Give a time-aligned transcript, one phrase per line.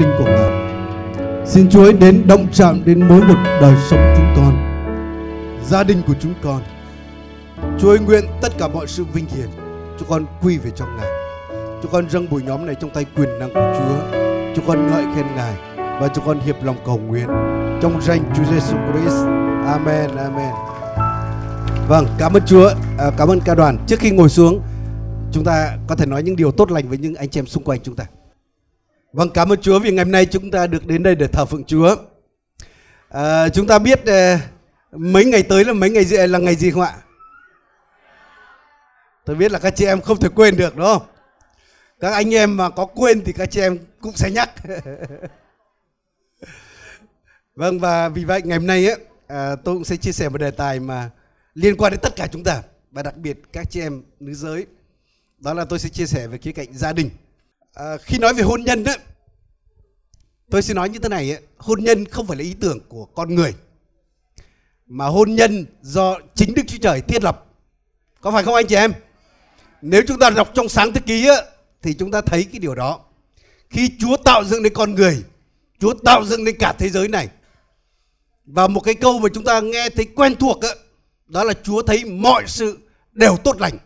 [0.00, 0.70] Linh của Ngài.
[1.46, 4.54] Xin Chúa ấy đến động chạm đến mỗi một đời sống chúng con,
[5.66, 6.62] gia đình của chúng con.
[7.78, 9.48] Chúa ấy nguyện tất cả mọi sự vinh hiển
[9.98, 11.10] chúng con quy về trong Ngài.
[11.82, 14.18] Chúng con dâng buổi nhóm này trong tay quyền năng của Chúa.
[14.56, 17.26] Chúng con ngợi khen Ngài và chúng con hiệp lòng cầu nguyện
[17.82, 19.16] trong danh Chúa Giêsu Christ.
[19.66, 20.10] Amen.
[20.16, 20.54] Amen.
[21.88, 23.78] Vâng, cảm ơn Chúa, à, cảm ơn ca đoàn.
[23.86, 24.60] Trước khi ngồi xuống,
[25.32, 27.64] chúng ta có thể nói những điều tốt lành với những anh chị em xung
[27.64, 28.04] quanh chúng ta.
[29.12, 31.44] Vâng, cảm ơn Chúa vì ngày hôm nay chúng ta được đến đây để thờ
[31.44, 31.96] phượng Chúa.
[33.08, 34.40] À, chúng ta biết à,
[34.92, 36.94] mấy ngày tới là mấy ngày gì à, là ngày gì không ạ?
[39.24, 41.02] Tôi biết là các chị em không thể quên được đúng không?
[42.00, 44.50] Các anh em mà có quên thì các chị em cũng sẽ nhắc.
[47.54, 48.96] vâng và vì vậy ngày hôm nay á,
[49.26, 51.10] à, tôi cũng sẽ chia sẻ một đề tài mà
[51.54, 54.66] liên quan đến tất cả chúng ta và đặc biệt các chị em nữ giới.
[55.38, 57.10] Đó là tôi sẽ chia sẻ về khía cạnh gia đình.
[57.74, 58.96] À, khi nói về hôn nhân á,
[60.50, 63.04] tôi sẽ nói như thế này ấy, hôn nhân không phải là ý tưởng của
[63.04, 63.54] con người
[64.90, 67.44] mà hôn nhân do chính Đức Chúa Trời thiết lập.
[68.20, 68.92] Có phải không anh chị em?
[69.82, 71.36] Nếu chúng ta đọc trong sáng thế ký á,
[71.82, 73.00] thì chúng ta thấy cái điều đó.
[73.70, 75.22] Khi Chúa tạo dựng nên con người,
[75.80, 77.28] Chúa tạo dựng nên cả thế giới này.
[78.44, 80.68] Và một cái câu mà chúng ta nghe thấy quen thuộc á,
[81.26, 82.78] đó là Chúa thấy mọi sự
[83.12, 83.78] đều tốt lành.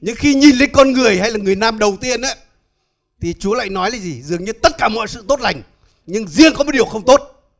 [0.00, 2.36] Nhưng khi nhìn lên con người hay là người nam đầu tiên ấy,
[3.22, 4.22] thì Chúa lại nói là gì?
[4.22, 5.62] Dường như tất cả mọi sự tốt lành,
[6.06, 7.50] nhưng riêng có một điều không tốt.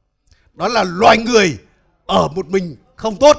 [0.55, 1.59] Đó là loài người
[2.07, 3.37] ở một mình không tốt.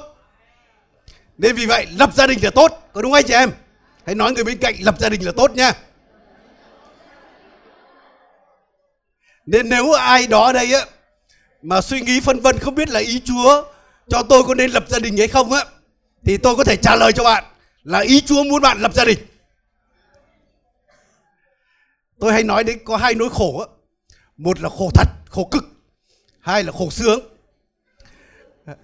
[1.38, 3.52] Nên vì vậy lập gia đình là tốt, có đúng không anh chị em?
[4.06, 5.74] Hãy nói người bên cạnh lập gia đình là tốt nha.
[9.46, 10.86] Nên nếu ai đó ở đây á
[11.62, 13.64] mà suy nghĩ phân vân không biết là ý Chúa
[14.10, 15.66] cho tôi có nên lập gia đình hay không á
[16.26, 17.44] thì tôi có thể trả lời cho bạn
[17.84, 19.20] là ý Chúa muốn bạn lập gia đình.
[22.24, 23.66] Tôi hay nói đến có hai nỗi khổ á.
[24.38, 25.64] Một là khổ thật, khổ cực.
[26.40, 27.20] Hai là khổ sướng.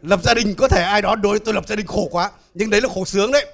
[0.02, 2.70] Lập gia đình có thể ai đó đối tôi lập gia đình khổ quá, nhưng
[2.70, 3.46] đấy là khổ sướng đấy.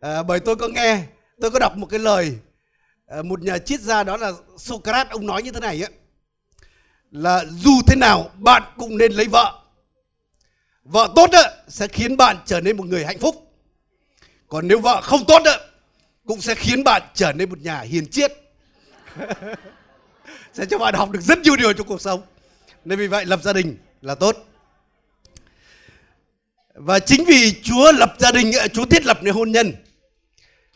[0.00, 1.02] À, bởi tôi có nghe,
[1.40, 2.38] tôi có đọc một cái lời
[3.06, 5.88] à, một nhà triết gia đó là Socrates ông nói như thế này á
[7.10, 9.62] là dù thế nào bạn cũng nên lấy vợ
[10.84, 13.52] vợ tốt á, sẽ khiến bạn trở nên một người hạnh phúc
[14.48, 15.58] còn nếu vợ không tốt á,
[16.26, 18.32] cũng sẽ khiến bạn trở nên một nhà hiền triết
[20.52, 22.22] sẽ cho bạn học được rất nhiều điều trong cuộc sống
[22.84, 24.36] nên vì vậy lập gia đình là tốt
[26.74, 29.72] và chính vì Chúa lập gia đình Chúa thiết lập nên hôn nhân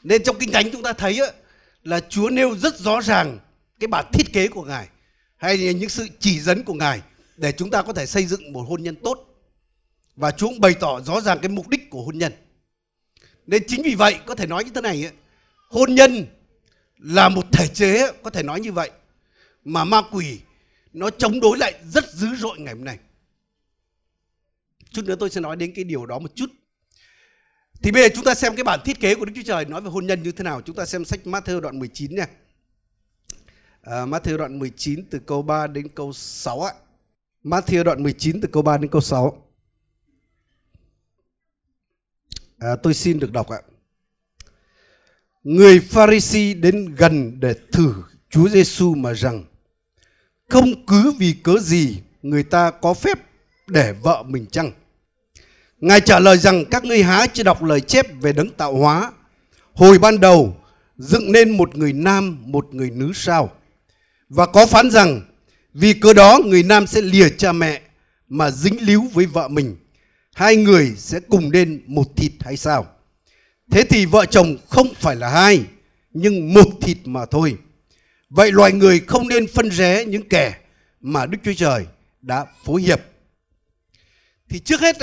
[0.03, 1.27] nên trong kinh thánh chúng ta thấy á,
[1.85, 3.39] là Chúa nêu rất rõ ràng
[3.81, 4.89] cái bản thiết kế của Ngài
[5.37, 7.01] hay những sự chỉ dẫn của Ngài
[7.37, 9.27] để chúng ta có thể xây dựng một hôn nhân tốt.
[10.17, 12.33] Và Chúa cũng bày tỏ rõ ràng cái mục đích của hôn nhân.
[13.47, 15.13] Nên chính vì vậy có thể nói như thế này ấy,
[15.71, 16.27] hôn nhân
[16.99, 18.91] là một thể chế có thể nói như vậy
[19.65, 20.41] mà ma quỷ
[20.93, 22.99] nó chống đối lại rất dữ dội ngày hôm nay.
[24.91, 26.51] Chút nữa tôi sẽ nói đến cái điều đó một chút.
[27.83, 29.81] Thì bây giờ chúng ta xem cái bản thiết kế của Đức Chúa Trời nói
[29.81, 30.61] về hôn nhân như thế nào.
[30.61, 32.27] Chúng ta xem sách Matthew đoạn 19 nha.
[33.83, 36.75] À, Matthew đoạn 19 từ câu 3 đến câu 6 ạ.
[37.45, 39.47] Matthew đoạn 19 từ câu 3 đến câu 6.
[42.59, 43.61] À, tôi xin được đọc ạ.
[45.45, 47.95] Người Pharisee đến gần để thử
[48.31, 49.45] Chúa Giêsu mà rằng
[50.49, 53.19] không cứ vì cớ gì người ta có phép
[53.67, 54.73] để vợ mình chăng?
[55.81, 59.13] Ngài trả lời rằng các ngươi há chưa đọc lời chép về đấng tạo hóa.
[59.73, 60.57] Hồi ban đầu
[60.97, 63.51] dựng nên một người nam, một người nữ sao?
[64.29, 65.21] Và có phán rằng
[65.75, 67.81] vì cớ đó người nam sẽ lìa cha mẹ
[68.29, 69.77] mà dính líu với vợ mình.
[70.35, 72.87] Hai người sẽ cùng nên một thịt hay sao?
[73.71, 75.65] Thế thì vợ chồng không phải là hai,
[76.13, 77.57] nhưng một thịt mà thôi.
[78.31, 80.55] Vậy loài người không nên phân rẽ những kẻ
[81.01, 81.87] mà Đức Chúa Trời
[82.23, 83.01] đã phối hiệp.
[84.49, 84.97] Thì trước hết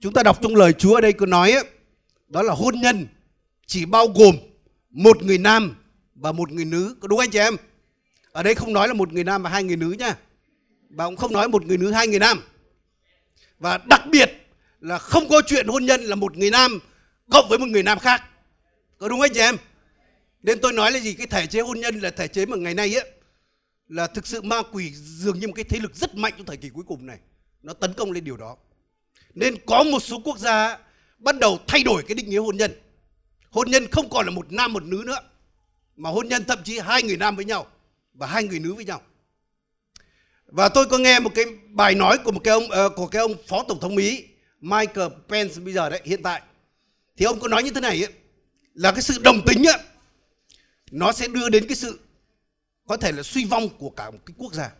[0.00, 1.54] chúng ta đọc trong lời Chúa ở đây có nói
[2.28, 3.06] đó là hôn nhân
[3.66, 4.36] chỉ bao gồm
[4.90, 5.76] một người nam
[6.14, 7.56] và một người nữ có đúng anh chị em
[8.32, 10.16] ở đây không nói là một người nam và hai người nữ nha
[10.90, 12.40] và cũng không nói một người nữ hai người nam
[13.58, 14.32] và đặc biệt
[14.80, 16.78] là không có chuyện hôn nhân là một người nam
[17.30, 18.22] cộng với một người nam khác.
[18.98, 19.56] Có đúng anh chị em?
[20.42, 21.14] Nên tôi nói là gì?
[21.14, 23.10] Cái thể chế hôn nhân là thể chế mà ngày nay ấy
[23.88, 26.56] là thực sự ma quỷ dường như một cái thế lực rất mạnh trong thời
[26.56, 27.18] kỳ cuối cùng này.
[27.62, 28.56] Nó tấn công lên điều đó.
[29.34, 30.78] Nên có một số quốc gia
[31.18, 32.72] bắt đầu thay đổi cái định nghĩa hôn nhân.
[33.50, 35.18] Hôn nhân không còn là một nam một nữ nữa
[35.96, 37.66] mà hôn nhân thậm chí hai người nam với nhau
[38.14, 39.02] và hai người nữ với nhau.
[40.46, 43.20] Và tôi có nghe một cái bài nói của một cái ông uh, của cái
[43.20, 44.24] ông phó tổng thống mỹ
[44.60, 46.42] Michael Pence bây giờ đấy hiện tại
[47.16, 48.12] thì ông có nói như thế này ấy,
[48.74, 49.78] là cái sự đồng tính ấy,
[50.90, 51.98] nó sẽ đưa đến cái sự
[52.86, 54.70] có thể là suy vong của cả một cái quốc gia.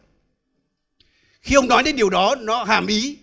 [1.40, 3.18] Khi ông nói đến điều đó nó hàm ý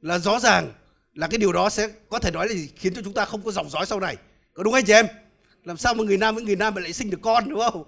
[0.00, 0.72] là rõ ràng
[1.14, 2.70] là cái điều đó sẽ có thể nói là gì?
[2.76, 4.16] khiến cho chúng ta không có dòng dõi sau này.
[4.54, 5.06] Có đúng anh chị em?
[5.64, 7.84] Làm sao mà người nam với người nam mà lại sinh được con đúng không?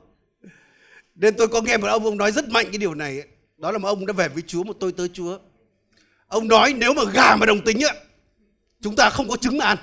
[1.15, 3.23] Nên tôi có nghe một ông ông nói rất mạnh cái điều này
[3.57, 5.39] đó là một ông đã về với chúa một tôi tới chúa.
[6.27, 7.97] Ông nói nếu mà gà mà đồng tính ấy,
[8.81, 9.79] chúng ta không có trứng mà ăn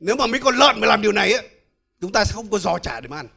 [0.00, 1.42] nếu mà mấy con lợn mà làm điều này á
[2.00, 3.28] chúng ta sẽ không có giò chả để mà ăn.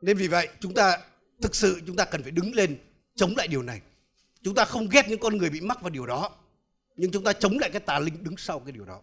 [0.00, 0.98] Nên vì vậy, chúng ta
[1.42, 2.78] thực sự chúng ta cần phải đứng lên
[3.14, 3.80] chống lại điều này.
[4.42, 6.30] Chúng ta không ghét những con người bị mắc vào điều đó,
[6.96, 9.00] nhưng chúng ta chống lại cái tà linh đứng sau cái điều đó.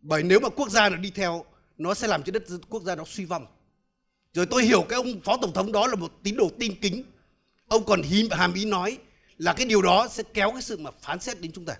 [0.00, 1.44] Bởi nếu mà quốc gia nó đi theo,
[1.78, 3.46] nó sẽ làm cho đất quốc gia nó suy vong.
[4.32, 7.02] Rồi tôi hiểu cái ông phó tổng thống đó là một tín đồ tin kính.
[7.68, 8.98] Ông còn hìm hàm ý nói
[9.38, 11.76] là cái điều đó sẽ kéo cái sự mà phán xét đến chúng ta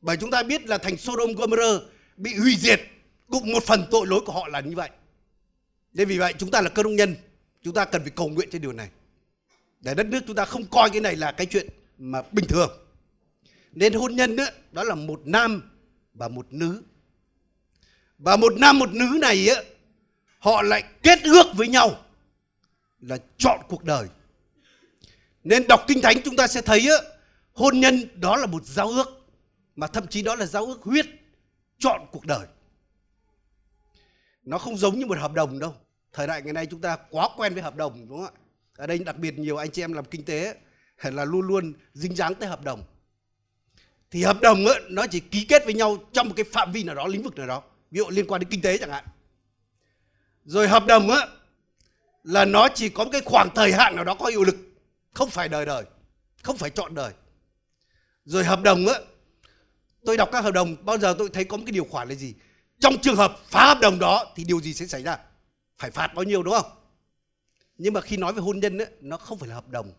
[0.00, 1.82] bởi chúng ta biết là thành Sodom Gomorrah
[2.16, 2.80] bị hủy diệt
[3.28, 4.90] cũng một phần tội lỗi của họ là như vậy.
[5.92, 7.16] Nên vì vậy chúng ta là cơ đốc nhân
[7.62, 8.88] chúng ta cần phải cầu nguyện trên điều này.
[9.80, 11.66] Để đất nước chúng ta không coi cái này là cái chuyện
[11.98, 12.70] mà bình thường.
[13.72, 15.62] Nên hôn nhân đó, đó là một nam
[16.14, 16.82] và một nữ.
[18.18, 19.62] Và một nam một nữ này á
[20.38, 22.04] họ lại kết ước với nhau
[23.00, 24.08] là chọn cuộc đời.
[25.44, 26.96] Nên đọc kinh thánh chúng ta sẽ thấy á,
[27.52, 29.19] hôn nhân đó là một giao ước
[29.76, 31.06] mà thậm chí đó là giao ước huyết
[31.78, 32.46] chọn cuộc đời.
[34.44, 35.74] Nó không giống như một hợp đồng đâu.
[36.12, 38.40] Thời đại ngày nay chúng ta quá quen với hợp đồng đúng không ạ?
[38.76, 40.54] Ở đây đặc biệt nhiều anh chị em làm kinh tế
[41.02, 42.84] là luôn luôn dính dáng tới hợp đồng.
[44.10, 46.84] Thì hợp đồng ấy, nó chỉ ký kết với nhau trong một cái phạm vi
[46.84, 49.04] nào đó lĩnh vực nào đó ví dụ liên quan đến kinh tế chẳng hạn.
[50.44, 51.26] Rồi hợp đồng á
[52.24, 54.56] là nó chỉ có một cái khoảng thời hạn nào đó có hiệu lực
[55.12, 55.84] không phải đời đời
[56.42, 57.12] không phải chọn đời.
[58.24, 58.94] Rồi hợp đồng á
[60.04, 62.14] tôi đọc các hợp đồng bao giờ tôi thấy có một cái điều khoản là
[62.14, 62.34] gì?
[62.80, 65.18] Trong trường hợp phá hợp đồng đó thì điều gì sẽ xảy ra?
[65.78, 66.70] Phải phạt bao nhiêu đúng không?
[67.78, 69.92] Nhưng mà khi nói về hôn nhân ấy, nó không phải là hợp đồng.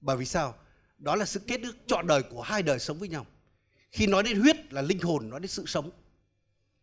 [0.00, 0.54] Bởi vì sao?
[0.98, 3.26] Đó là sự kết ước trọn đời của hai đời sống với nhau.
[3.92, 5.90] Khi nói đến huyết là linh hồn nói đến sự sống.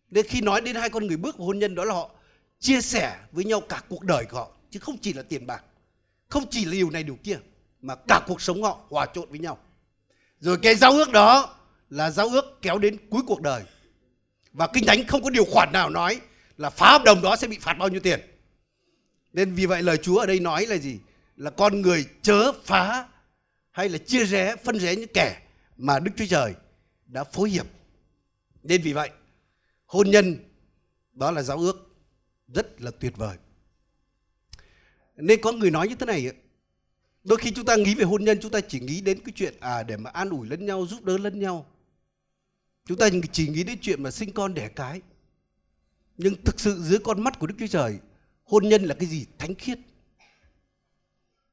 [0.10, 2.12] Nên khi nói đến hai con người bước vào hôn nhân đó là họ
[2.60, 5.64] chia sẻ với nhau cả cuộc đời của họ chứ không chỉ là tiền bạc.
[6.28, 7.40] Không chỉ là điều này điều kia
[7.82, 9.58] mà cả cuộc sống họ hòa trộn với nhau.
[10.40, 11.59] Rồi cái giao ước đó
[11.90, 13.64] là giao ước kéo đến cuối cuộc đời.
[14.54, 16.22] Và kinh thánh không có điều khoản nào nói
[16.58, 18.20] là phá hợp đồng đó sẽ bị phạt bao nhiêu tiền.
[19.34, 21.00] Nên vì vậy lời Chúa ở đây nói là gì?
[21.36, 23.08] Là con người chớ phá
[23.72, 25.42] hay là chia rẽ, phân rẽ những kẻ
[25.78, 26.54] mà Đức Chúa Trời
[27.06, 27.66] đã phối hiệp.
[28.64, 29.10] Nên vì vậy,
[29.86, 30.38] hôn nhân
[31.14, 31.96] đó là giao ước
[32.48, 33.38] rất là tuyệt vời.
[35.16, 36.32] Nên có người nói như thế này
[37.24, 39.54] đôi khi chúng ta nghĩ về hôn nhân, chúng ta chỉ nghĩ đến cái chuyện
[39.60, 41.66] à để mà an ủi lẫn nhau, giúp đỡ lẫn nhau
[42.90, 45.02] chúng ta chỉ nghĩ đến chuyện mà sinh con đẻ cái.
[46.18, 48.00] Nhưng thực sự dưới con mắt của đức chúa trời,
[48.44, 49.80] hôn nhân là cái gì thánh khiết.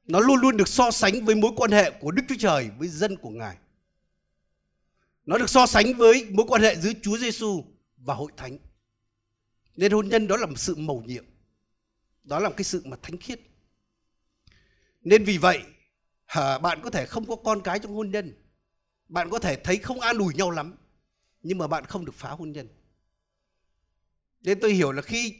[0.05, 2.88] Nó luôn luôn được so sánh với mối quan hệ của đức chúa trời với
[2.88, 3.56] dân của ngài.
[5.27, 7.65] Nó được so sánh với mối quan hệ giữa chúa giêsu
[7.97, 8.59] và hội thánh.
[9.77, 11.25] Nên hôn nhân đó là một sự mầu nhiệm.
[12.25, 13.41] Đó là một cái sự mà thánh khiết.
[15.03, 15.62] Nên vì vậy
[16.35, 18.35] bạn có thể không có con cái trong hôn nhân.
[19.09, 20.75] Bạn có thể thấy không an ủi nhau lắm
[21.47, 22.69] nhưng mà bạn không được phá hôn nhân.
[24.43, 25.35] Nên tôi hiểu là khi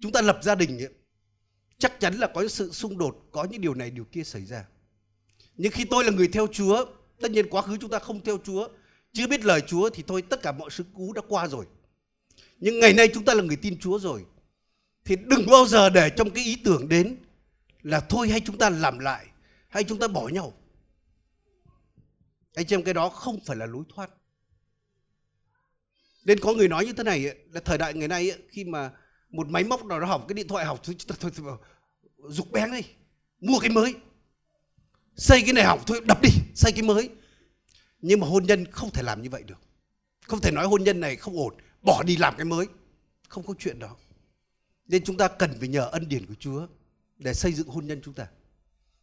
[0.00, 0.94] chúng ta lập gia đình ấy,
[1.78, 4.66] chắc chắn là có sự xung đột có những điều này điều kia xảy ra.
[5.56, 6.84] Nhưng khi tôi là người theo chúa
[7.20, 8.68] tất nhiên quá khứ chúng ta không theo chúa
[9.12, 11.66] chưa biết lời chúa thì thôi tất cả mọi sự cũ đã qua rồi.
[12.58, 14.24] Nhưng ngày nay chúng ta là người tin chúa rồi.
[15.04, 17.16] Thì đừng bao giờ để trong cái ý tưởng đến
[17.82, 19.26] là thôi hay chúng ta làm lại
[19.68, 20.52] hay chúng ta bỏ nhau.
[22.54, 24.10] Anh chị em cái đó không phải là lối thoát
[26.24, 28.90] nên có người nói như thế này là thời đại ngày nay khi mà
[29.30, 31.56] một máy móc nào nó hỏng cái điện thoại hỏng thôi, thôi, thôi, thôi
[32.28, 32.82] dục bén đi
[33.40, 33.94] mua cái mới.
[35.16, 37.10] Xây cái này hỏng thôi đập đi xây cái mới.
[38.00, 39.58] Nhưng mà hôn nhân không thể làm như vậy được.
[40.26, 42.66] Không thể nói hôn nhân này không ổn bỏ đi làm cái mới.
[43.28, 43.96] Không có chuyện đó.
[44.86, 46.66] Nên chúng ta cần phải nhờ ân điển của Chúa
[47.16, 48.26] để xây dựng hôn nhân chúng ta.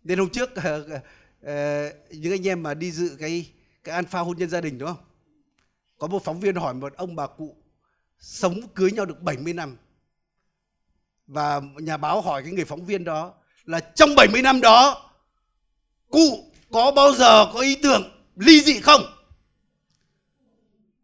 [0.04, 1.02] Nên hôm trước ờ,
[1.42, 3.52] ờ, những anh em mà đi dự cái
[3.84, 5.04] cái alpha hôn nhân gia đình đúng không?
[6.02, 7.56] Có một phóng viên hỏi một ông bà cụ,
[8.20, 9.78] sống cưới nhau được 70 năm.
[11.28, 13.34] Và nhà báo hỏi cái người phóng viên đó
[13.66, 15.10] là, trong 70 năm đó,
[16.10, 18.04] cụ có bao giờ có ý tưởng
[18.36, 19.02] ly dị không?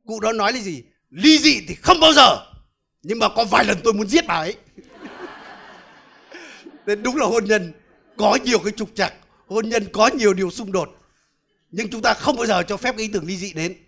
[0.06, 0.84] Cụ đó nói là gì?
[1.10, 2.51] Ly dị thì không bao giờ,
[3.04, 4.56] nhưng mà có vài lần tôi muốn giết bà ấy.
[6.86, 7.74] Nên đúng là hôn nhân,
[8.18, 9.13] có nhiều cái trục trặc,
[9.48, 10.89] hôn nhân có nhiều điều xung đột,
[11.72, 13.87] nhưng chúng ta không bao giờ cho phép cái ý tưởng ly dị đến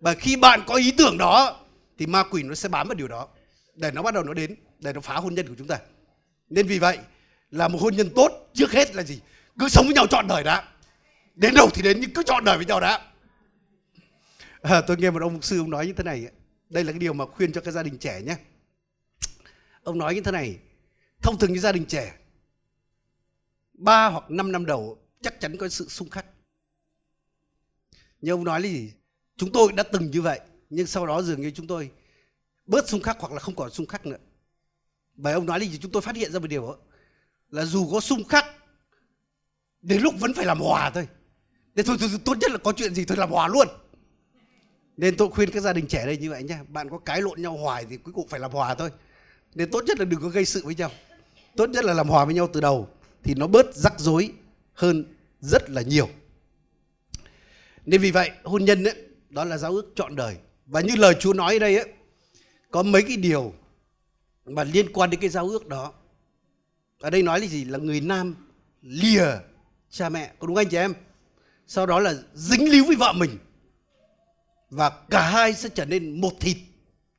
[0.00, 1.60] và khi bạn có ý tưởng đó
[1.98, 3.28] thì ma quỷ nó sẽ bám vào điều đó
[3.74, 5.78] để nó bắt đầu nó đến để nó phá hôn nhân của chúng ta.
[6.48, 6.98] Nên vì vậy
[7.50, 9.20] là một hôn nhân tốt trước hết là gì?
[9.58, 10.68] Cứ sống với nhau trọn đời đã.
[11.34, 13.06] Đến đâu thì đến nhưng cứ trọn đời với nhau đã.
[14.62, 16.26] À, tôi nghe một ông mục sư ông nói như thế này
[16.70, 18.36] đây là cái điều mà khuyên cho các gia đình trẻ nhé.
[19.82, 20.58] Ông nói như thế này
[21.22, 22.14] thông thường như gia đình trẻ
[23.72, 26.26] ba hoặc năm năm đầu chắc chắn có sự xung khắc.
[28.20, 28.92] Nhưng ông nói là gì?
[29.40, 31.90] Chúng tôi đã từng như vậy nhưng sau đó dường như chúng tôi
[32.66, 34.16] bớt xung khắc hoặc là không còn xung khắc nữa.
[35.14, 35.78] Bởi ông nói là gì?
[35.78, 36.76] Chúng tôi phát hiện ra một điều đó,
[37.50, 38.44] là dù có xung khắc
[39.82, 41.08] đến lúc vẫn phải làm hòa thôi.
[41.74, 43.68] Nên thôi, thôi, thôi tốt nhất là có chuyện gì thôi làm hòa luôn.
[44.96, 47.42] Nên tôi khuyên các gia đình trẻ đây như vậy nhé bạn có cái lộn
[47.42, 48.90] nhau hoài thì cuối cùng phải làm hòa thôi.
[49.54, 50.90] Nên tốt nhất là đừng có gây sự với nhau.
[51.56, 52.88] Tốt nhất là làm hòa với nhau từ đầu
[53.22, 54.32] thì nó bớt rắc rối
[54.72, 55.04] hơn
[55.40, 56.08] rất là nhiều.
[57.86, 60.36] Nên vì vậy hôn nhân ấy, đó là giao ước trọn đời.
[60.66, 61.92] Và như lời Chúa nói ở đây ấy,
[62.70, 63.54] có mấy cái điều
[64.44, 65.92] mà liên quan đến cái giao ước đó.
[67.00, 67.64] Ở đây nói là gì?
[67.64, 68.34] Là người nam
[68.82, 69.26] lìa
[69.90, 70.32] cha mẹ.
[70.38, 70.94] Có đúng anh chị em?
[71.66, 73.38] Sau đó là dính líu với vợ mình.
[74.70, 76.56] Và cả hai sẽ trở nên một thịt.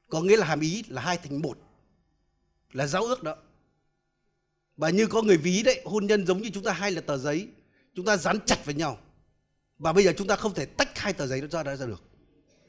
[0.10, 1.58] Có nghĩa là hàm ý là hai thành một.
[2.72, 3.36] Là giao ước đó.
[4.78, 7.18] Và như có người ví đấy hôn nhân giống như chúng ta hai là tờ
[7.18, 7.48] giấy
[7.96, 9.00] chúng ta dán chặt với nhau
[9.82, 12.04] và bây giờ chúng ta không thể tách hai tờ giấy đó ra ra được.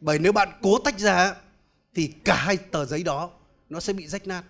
[0.01, 1.35] Bởi nếu bạn cố tách ra,
[1.95, 3.31] thì cả hai tờ giấy đó,
[3.69, 4.43] nó sẽ bị rách nát.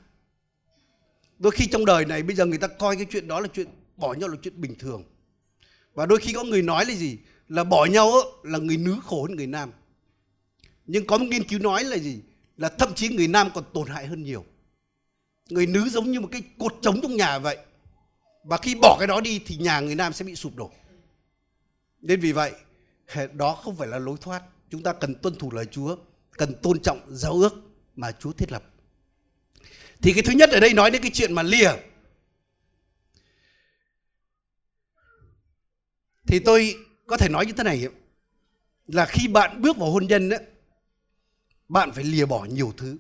[1.39, 3.67] Đôi khi trong đời này, bây giờ người ta coi cái chuyện đó là chuyện
[3.97, 5.05] bỏ nhau là chuyện bình thường.
[5.95, 7.19] Và đôi khi có người nói là gì?
[7.49, 9.73] Là bỏ nhau là người nữ khổ hơn người nam.
[10.87, 12.21] Nhưng có một nghiên cứu nói là gì?
[12.57, 14.45] Là thậm chí người nam còn tổn hại hơn nhiều.
[15.49, 17.59] Người nữ giống như một cái cột trống trong nhà vậy.
[18.45, 20.71] Và khi bỏ cái đó đi, thì nhà người nam sẽ bị sụp đổ
[22.03, 22.53] nên vì vậy
[23.33, 24.43] đó không phải là lối thoát.
[24.71, 25.97] Chúng ta cần tuân thủ lời chúa
[26.33, 27.55] cần tôn trọng giao ước
[27.97, 28.63] mà chúa thiết lập.
[30.03, 31.73] Thì cái thứ nhất ở đây nói đến cái chuyện mà lìa.
[36.27, 37.89] Thì tôi có thể nói như thế này
[38.87, 40.41] là khi bạn bước vào hôn nhân ấy,
[41.69, 42.97] bạn phải lìa bỏ nhiều thứ.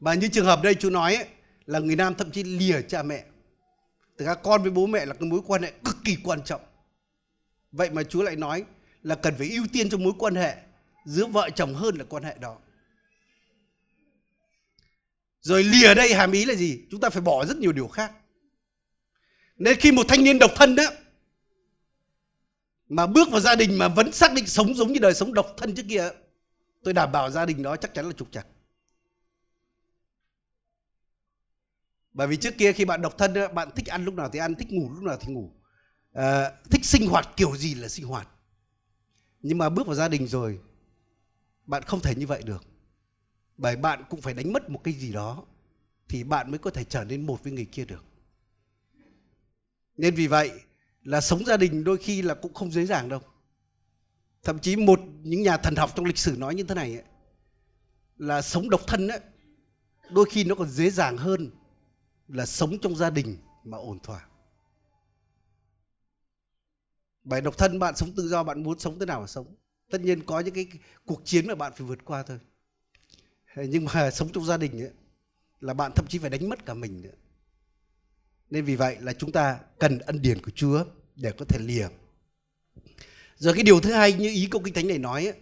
[0.00, 1.26] Và như trường hợp đây chú nói ấy,
[1.66, 3.24] là người nam thậm chí lìa cha mẹ.
[4.16, 6.60] Từ các con với bố mẹ là cái mối quan hệ cực kỳ quan trọng
[7.72, 8.64] vậy mà chúa lại nói
[9.02, 10.56] là cần phải ưu tiên cho mối quan hệ
[11.04, 12.58] giữa vợ chồng hơn là quan hệ đó.
[15.40, 16.80] Rồi lìa đây hàm ý là gì?
[16.90, 18.12] Chúng ta phải bỏ rất nhiều điều khác.
[19.56, 20.84] Nên khi một thanh niên độc thân đó,
[22.88, 25.54] mà bước vào gia đình mà vẫn xác định sống giống như đời sống độc
[25.56, 26.10] thân trước kia,
[26.82, 28.46] tôi đảm bảo gia đình đó chắc chắn là trục trặc.
[32.12, 34.54] Bởi vì trước kia khi bạn độc thân bạn thích ăn lúc nào thì ăn,
[34.54, 35.52] thích ngủ lúc nào thì ngủ
[36.18, 38.28] à, thích sinh hoạt kiểu gì là sinh hoạt.
[39.42, 40.60] Nhưng mà bước vào gia đình rồi
[41.66, 42.64] bạn không thể như vậy được.
[43.56, 45.44] Bởi bạn cũng phải đánh mất một cái gì đó
[46.08, 48.04] thì bạn mới có thể trở nên một với người kia được.
[49.96, 50.52] Nên vì vậy
[51.02, 53.20] là sống gia đình đôi khi là cũng không dễ dàng đâu.
[54.42, 57.04] Thậm chí một những nhà thần học trong lịch sử nói như thế này ấy,
[58.16, 59.20] là sống độc thân ấy,
[60.10, 61.50] đôi khi nó còn dễ dàng hơn
[62.28, 64.27] là sống trong gia đình mà ổn thỏa
[67.28, 69.46] bạn độc thân bạn sống tự do bạn muốn sống thế nào mà sống?
[69.90, 70.66] Tất nhiên có những cái
[71.06, 72.38] cuộc chiến mà bạn phải vượt qua thôi.
[73.56, 74.90] Nhưng mà sống trong gia đình ấy,
[75.60, 77.14] là bạn thậm chí phải đánh mất cả mình nữa.
[78.50, 80.84] Nên vì vậy là chúng ta cần ân điển của Chúa
[81.16, 81.88] để có thể lìa.
[83.36, 85.36] Rồi cái điều thứ hai như ý câu kinh thánh này nói ấy,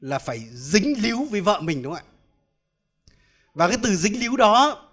[0.00, 2.10] là phải dính líu với vợ mình đúng không ạ?
[3.54, 4.88] Và cái từ dính líu đó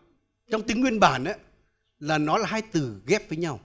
[0.52, 1.36] trong tiếng nguyên bản ấy,
[2.00, 3.60] là nó là hai từ ghép với nhau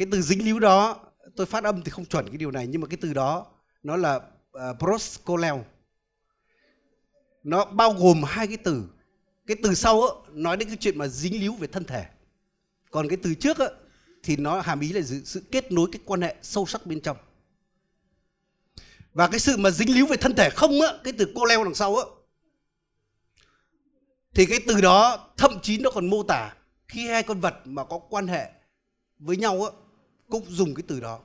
[0.00, 1.00] cái từ dính líu đó
[1.36, 3.46] tôi phát âm thì không chuẩn cái điều này nhưng mà cái từ đó
[3.82, 5.64] nó là uh, proskoleo.
[7.42, 8.84] Nó bao gồm hai cái từ.
[9.46, 12.06] Cái từ sau á, nói đến cái chuyện mà dính líu về thân thể.
[12.90, 13.66] Còn cái từ trước á,
[14.22, 17.16] thì nó hàm ý là sự kết nối cái quan hệ sâu sắc bên trong.
[19.14, 21.64] Và cái sự mà dính líu về thân thể không á cái từ cô leo
[21.64, 22.04] đằng sau á
[24.34, 26.54] thì cái từ đó thậm chí nó còn mô tả
[26.88, 28.50] khi hai con vật mà có quan hệ
[29.18, 29.70] với nhau á
[30.30, 31.20] cũng dùng cái từ đó.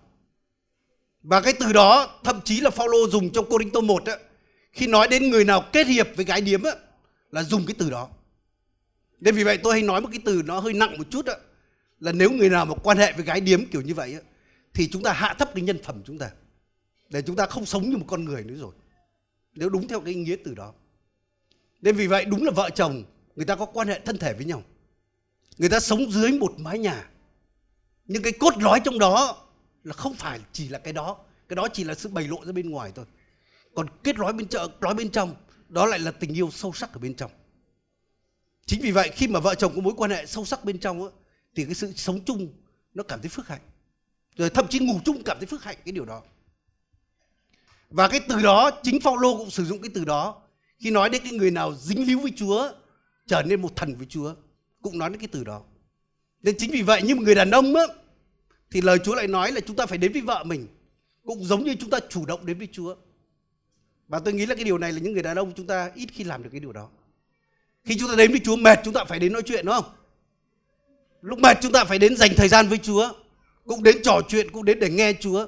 [1.23, 4.17] Và cái từ đó, thậm chí là Phaolô dùng trong Cô Đinh Tô 1 á,
[4.71, 6.71] khi nói đến người nào kết hiệp với gái điếm á,
[7.31, 8.09] là dùng cái từ đó.
[9.19, 11.33] Nên vì vậy tôi hay nói một cái từ nó hơi nặng một chút á,
[11.99, 14.19] là nếu người nào mà quan hệ với gái điếm kiểu như vậy á,
[14.73, 16.31] thì chúng ta hạ thấp cái nhân phẩm chúng ta,
[17.09, 18.73] để chúng ta không sống như một con người nữa rồi,
[19.53, 20.73] nếu đúng theo cái nghĩa từ đó.
[21.81, 23.03] Nên vì vậy đúng là vợ chồng,
[23.35, 24.63] người ta có quan hệ thân thể với nhau.
[25.57, 27.09] Người ta sống dưới một mái nhà
[28.07, 29.45] nhưng cái cốt lõi trong đó
[29.83, 31.17] là không phải chỉ là cái đó.
[31.47, 33.05] Cái đó chỉ là sự bày lộ ra bên ngoài thôi.
[33.75, 35.35] Còn kết lõi bên chợ, lõi bên trong,
[35.69, 37.31] đó lại là tình yêu sâu sắc ở bên trong.
[38.65, 41.09] Chính vì vậy, khi mà vợ chồng có mối quan hệ sâu sắc bên trong
[41.55, 42.53] thì cái sự sống chung
[42.93, 43.61] nó cảm thấy phước hạnh.
[44.37, 46.21] Rồi thậm chí ngủ chung cảm thấy phước hạnh, cái điều đó.
[47.89, 50.41] Và cái từ đó, chính Phaolô cũng sử dụng cái từ đó.
[50.79, 52.71] Khi nói đến cái người nào dính líu với Chúa,
[53.27, 54.35] trở nên một thần với Chúa,
[54.81, 55.61] cũng nói đến cái từ đó
[56.45, 57.83] nên chính vì vậy như một người đàn ông á
[58.71, 60.67] thì lời Chúa lại nói là chúng ta phải đến với vợ mình,
[61.23, 62.95] cũng giống như chúng ta chủ động đến với Chúa.
[64.07, 66.09] Và tôi nghĩ là cái điều này là những người đàn ông chúng ta ít
[66.11, 66.89] khi làm được cái điều đó.
[67.83, 69.85] Khi chúng ta đến với Chúa, mệt chúng ta phải đến nói chuyện, đúng không?
[71.21, 73.13] Lúc mệt chúng ta phải đến dành thời gian với Chúa,
[73.65, 75.47] cũng đến trò chuyện, cũng đến để nghe Chúa.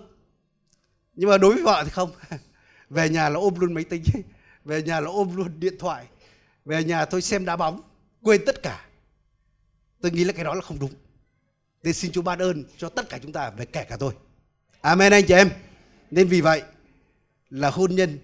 [1.13, 2.11] Nhưng mà đối với vợ thì không.
[2.89, 4.03] Về nhà là ôm luôn máy tính,
[4.65, 6.05] về nhà là ôm luôn điện thoại,
[6.65, 7.81] về nhà tôi xem đá bóng,
[8.21, 8.87] quên tất cả
[10.01, 10.91] tôi nghĩ là cái đó là không đúng.
[11.83, 14.13] Nên xin Chúa ban ơn cho tất cả chúng ta, về kể cả tôi.
[14.81, 15.49] Amen, anh chị em.
[16.11, 16.63] Nên vì vậy
[17.49, 18.19] là hôn nhân,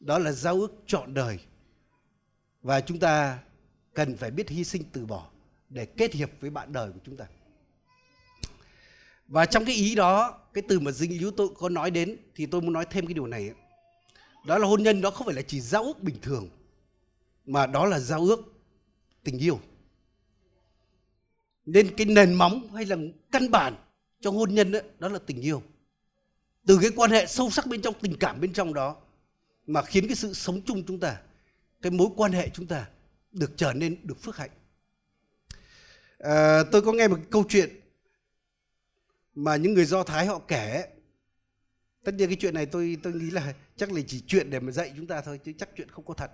[0.00, 1.38] đó là giao ước trọn đời.
[2.62, 3.38] Và chúng ta
[3.94, 5.26] cần phải biết hy sinh từ bỏ
[5.68, 7.26] để kết hiệp với bạn đời của chúng ta.
[9.28, 12.46] Và trong cái ý đó, cái từ mà dinh yếu tôi có nói đến, thì
[12.46, 13.50] tôi muốn nói thêm cái điều này
[14.46, 16.48] đó là hôn nhân, đó không phải là chỉ giao ước bình thường,
[17.46, 18.54] mà đó là giao ước
[19.24, 19.60] tình yêu
[21.72, 22.96] nên cái nền móng hay là
[23.32, 23.76] căn bản
[24.20, 25.62] trong hôn nhân đó, đó là tình yêu.
[26.66, 28.96] Từ cái quan hệ sâu sắc bên trong tình cảm bên trong đó
[29.66, 31.20] mà khiến cái sự sống chung chúng ta
[31.82, 32.88] cái mối quan hệ chúng ta
[33.32, 34.50] được trở nên được phước hạnh.
[36.18, 37.80] À, tôi có nghe một câu chuyện
[39.34, 40.88] mà những người do thái họ kể
[42.04, 44.72] tất nhiên cái chuyện này tôi tôi nghĩ là chắc là chỉ chuyện để mà
[44.72, 46.30] dạy chúng ta thôi chứ chắc chuyện không có thật.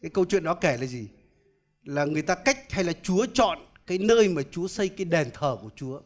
[0.00, 1.08] Cái câu chuyện đó kể là gì?
[1.84, 5.30] Là người ta cách hay là chúa chọn cái nơi mà chúa xây cái đền
[5.34, 6.00] thờ của chúa.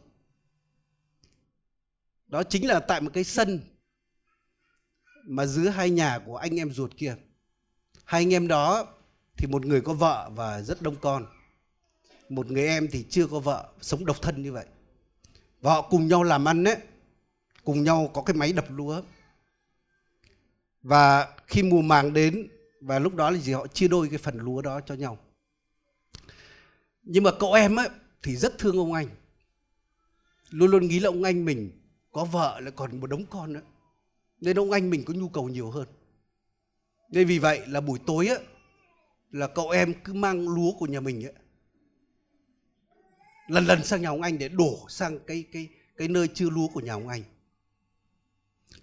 [2.27, 3.59] Đó chính là tại một cái sân
[5.23, 7.15] mà giữa hai nhà của anh em ruột kia.
[8.03, 8.87] Hai anh em đó
[9.37, 11.25] thì một người có vợ và rất đông con.
[12.29, 14.65] Một người em thì chưa có vợ, sống độc thân như vậy.
[15.61, 16.77] Và họ cùng nhau làm ăn đấy
[17.63, 19.01] cùng nhau có cái máy đập lúa.
[20.83, 22.47] Và khi mùa màng đến,
[22.81, 23.53] và lúc đó là gì?
[23.53, 25.17] Họ chia đôi cái phần lúa đó cho nhau
[27.03, 27.89] nhưng mà cậu em ấy
[28.23, 29.07] thì rất thương ông anh.
[30.49, 31.71] Luôn luôn nghĩ là ông anh mình
[32.11, 33.61] có vợ lại còn một đống con nữa.
[34.41, 35.87] Nên ông anh mình có nhu cầu nhiều hơn.
[37.09, 38.35] Nên vì vậy là buổi tối á,
[39.31, 41.33] là cậu em cứ mang lúa của nhà mình ấy,
[43.47, 46.67] lần lần sang nhà ông anh để đổ sang cái cái cái nơi chưa lúa
[46.67, 47.23] của nhà ông anh.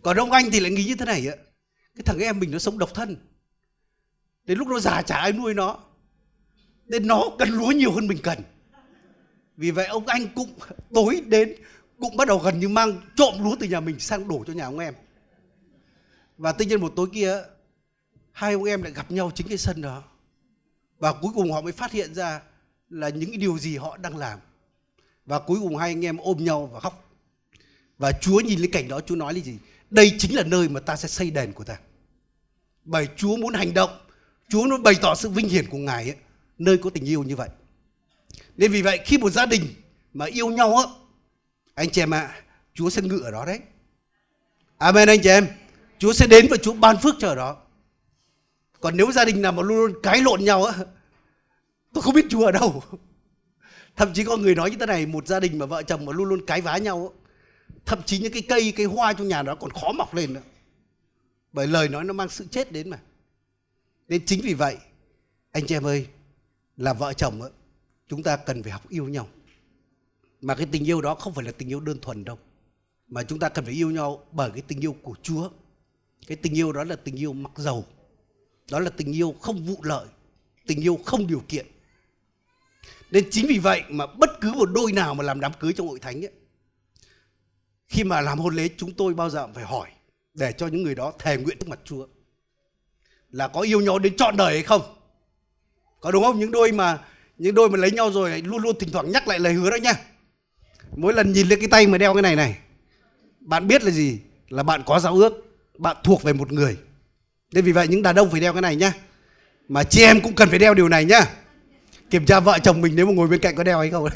[0.02, 1.36] Còn ông anh thì lại nghĩ như thế này á,
[1.94, 3.16] cái thằng em mình nó sống độc thân.
[4.44, 5.84] Đến lúc nó già chả ai nuôi nó
[6.88, 8.38] nên nó cần lúa nhiều hơn mình cần.
[9.56, 10.48] Vì vậy ông anh cũng
[10.94, 11.54] tối đến
[12.00, 14.64] cũng bắt đầu gần như mang trộm lúa từ nhà mình sang đổ cho nhà
[14.64, 14.94] ông em.
[16.38, 17.42] Và tự nhiên một tối kia
[18.32, 20.02] hai ông em lại gặp nhau chính cái sân đó.
[20.98, 22.40] Và cuối cùng họ mới phát hiện ra
[22.90, 24.38] là những cái điều gì họ đang làm.
[25.26, 27.10] Và cuối cùng hai anh em ôm nhau và khóc.
[27.98, 29.58] Và chúa nhìn lên cảnh đó chúa nói là gì?
[29.90, 31.78] Đây chính là nơi mà ta sẽ xây đền của ta.
[32.84, 33.90] Bởi chúa muốn hành động.
[34.48, 36.16] Chúa muốn bày tỏ sự vinh hiển của ngài ấy,
[36.58, 37.48] nơi có tình yêu như vậy.
[38.56, 39.62] Nên vì vậy khi một gia đình
[40.14, 40.84] mà yêu nhau á
[41.74, 42.40] anh chị em ạ à,
[42.74, 43.60] chúa sẽ ngự ở đó đấy.
[44.78, 45.46] Amen anh chị em.
[45.98, 47.56] Chúa sẽ đến và chúa ban phước cho ở đó.
[48.80, 50.74] Còn nếu gia đình nào mà luôn luôn cãi lộn nhau á
[51.92, 52.82] tôi không biết chúa ở đâu.
[53.96, 56.12] Thậm chí có người nói như thế này một gia đình mà vợ chồng mà
[56.12, 57.32] luôn luôn cãi vã nhau á,
[57.86, 60.40] thậm chí những cái cây cái hoa trong nhà đó còn khó mọc lên nữa.
[61.52, 62.98] Bởi lời nói nó mang sự chết đến mà.
[64.08, 64.76] Nên chính vì vậy
[65.52, 66.06] anh chị em ơi
[66.78, 67.50] là vợ chồng ấy,
[68.08, 69.28] chúng ta cần phải học yêu nhau.
[70.40, 72.38] Mà cái tình yêu đó không phải là tình yêu đơn thuần đâu
[73.08, 75.50] mà chúng ta cần phải yêu nhau bởi cái tình yêu của Chúa.
[76.26, 77.84] Cái tình yêu đó là tình yêu mặc dầu
[78.70, 80.06] đó là tình yêu không vụ lợi
[80.66, 81.66] tình yêu không điều kiện.
[83.10, 85.88] Nên chính vì vậy mà bất cứ một đôi nào mà làm đám cưới trong
[85.88, 86.32] hội thánh ấy,
[87.86, 89.90] khi mà làm hôn lễ chúng tôi bao giờ phải hỏi
[90.34, 92.06] để cho những người đó thề nguyện trước mặt Chúa
[93.30, 94.97] là có yêu nhau đến trọn đời hay không?
[96.00, 96.38] Có đúng không?
[96.38, 96.98] Những đôi mà
[97.38, 99.76] những đôi mà lấy nhau rồi luôn luôn thỉnh thoảng nhắc lại lời hứa đó
[99.76, 99.92] nha.
[100.96, 102.58] Mỗi lần nhìn lên cái tay mà đeo cái này này,
[103.40, 104.18] bạn biết là gì?
[104.48, 105.32] Là bạn có giao ước,
[105.78, 106.76] bạn thuộc về một người.
[107.52, 108.92] Nên vì vậy những đàn ông phải đeo cái này nhá
[109.68, 111.20] mà chị em cũng cần phải đeo điều này nhá
[112.10, 114.08] kiểm tra vợ chồng mình nếu mà ngồi bên cạnh có đeo hay không.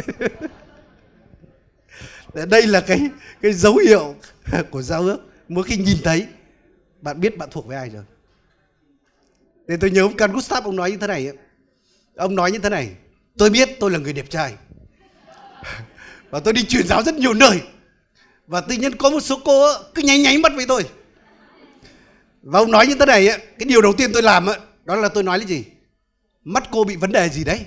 [2.51, 3.01] Đây là cái
[3.43, 4.15] cái dấu hiệu
[4.71, 5.19] của giao ước.
[5.49, 6.27] Mỗi khi nhìn thấy,
[7.01, 8.03] bạn biết bạn thuộc với ai rồi.
[9.67, 11.33] Nên tôi nhớ ông Can Gustav ông nói như thế này
[12.17, 12.89] ông nói như thế này,
[13.39, 14.55] tôi biết tôi là người đẹp trai,
[16.31, 17.61] và tôi đi truyền giáo rất nhiều nơi,
[18.47, 20.85] và tự nhiên có một số cô cứ nháy nháy mắt với tôi.
[22.43, 24.47] Và ông nói như thế này cái điều đầu tiên tôi làm
[24.85, 25.65] đó là tôi nói là gì?
[26.45, 27.61] Mắt cô bị vấn đề gì đấy?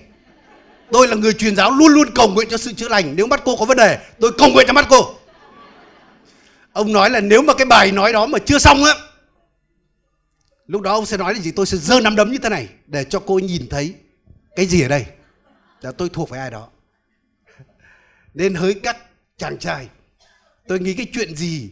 [0.91, 3.41] Tôi là người truyền giáo luôn luôn cầu nguyện cho sự chữa lành, nếu mắt
[3.45, 5.15] cô có vấn đề, tôi cầu nguyện cho mắt cô.
[6.73, 8.93] Ông nói là nếu mà cái bài nói đó mà chưa xong á,
[10.67, 11.51] lúc đó ông sẽ nói là gì?
[11.51, 13.93] Tôi sẽ giơ nắm đấm như thế này để cho cô nhìn thấy
[14.55, 15.05] cái gì ở đây?
[15.81, 16.69] Là tôi thuộc về ai đó.
[18.33, 18.97] Nên hỡi các
[19.37, 19.89] chàng trai.
[20.67, 21.71] Tôi nghĩ cái chuyện gì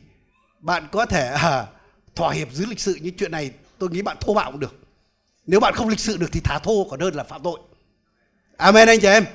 [0.59, 1.67] bạn có thể à,
[2.15, 4.75] thỏa hiệp dưới lịch sự như chuyện này tôi nghĩ bạn thô bạo cũng được.
[5.45, 7.59] Nếu bạn không lịch sự được thì thả thô còn hơn là phạm tội.
[8.57, 9.25] Amen anh chị em.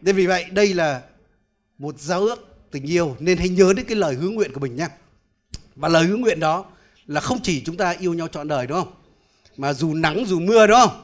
[0.00, 1.02] Nên vì vậy đây là
[1.78, 3.16] một giao ước tình yêu.
[3.18, 4.88] Nên hãy nhớ đến cái lời hứa nguyện của mình nhé
[5.76, 6.64] và lời hứa nguyện đó
[7.06, 8.92] là không chỉ chúng ta yêu nhau trọn đời đúng không?
[9.56, 11.02] Mà dù nắng dù mưa đúng không?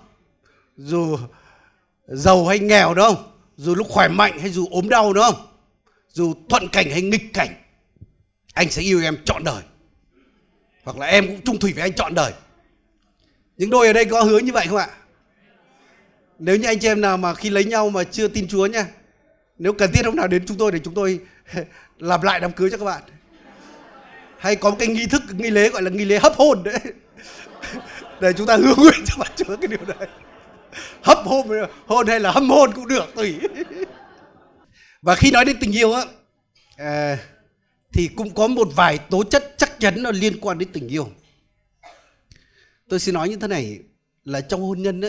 [0.76, 1.18] Dù
[2.06, 5.46] giàu hay nghèo đúng không dù lúc khỏe mạnh hay dù ốm đau đúng không
[6.14, 7.48] dù thuận cảnh hay nghịch cảnh,
[8.54, 9.62] anh sẽ yêu em trọn đời.
[10.84, 12.32] Hoặc là em cũng trung thủy với anh trọn đời.
[13.56, 14.88] Những đôi ở đây có hứa như vậy không ạ?
[16.38, 18.86] Nếu như anh chị em nào mà khi lấy nhau mà chưa tin chúa nha,
[19.58, 21.20] nếu cần thiết hôm nào đến chúng tôi để chúng tôi
[21.98, 23.02] làm lại đám cưới cho các bạn.
[24.38, 26.80] Hay có một cái nghi thức, nghi lễ gọi là nghi lễ hấp hôn đấy.
[28.20, 30.08] Để chúng ta hứa nguyện cho bạn chúa cái điều đấy
[31.02, 31.48] hấp hôn
[31.86, 33.38] hôn hay là hâm hôn cũng được tùy.
[35.02, 36.04] Và khi nói đến tình yêu á
[36.76, 37.18] à,
[37.92, 41.08] thì cũng có một vài tố chất chắc chắn nó liên quan đến tình yêu.
[42.88, 43.78] Tôi xin nói như thế này
[44.24, 45.08] là trong hôn nhân á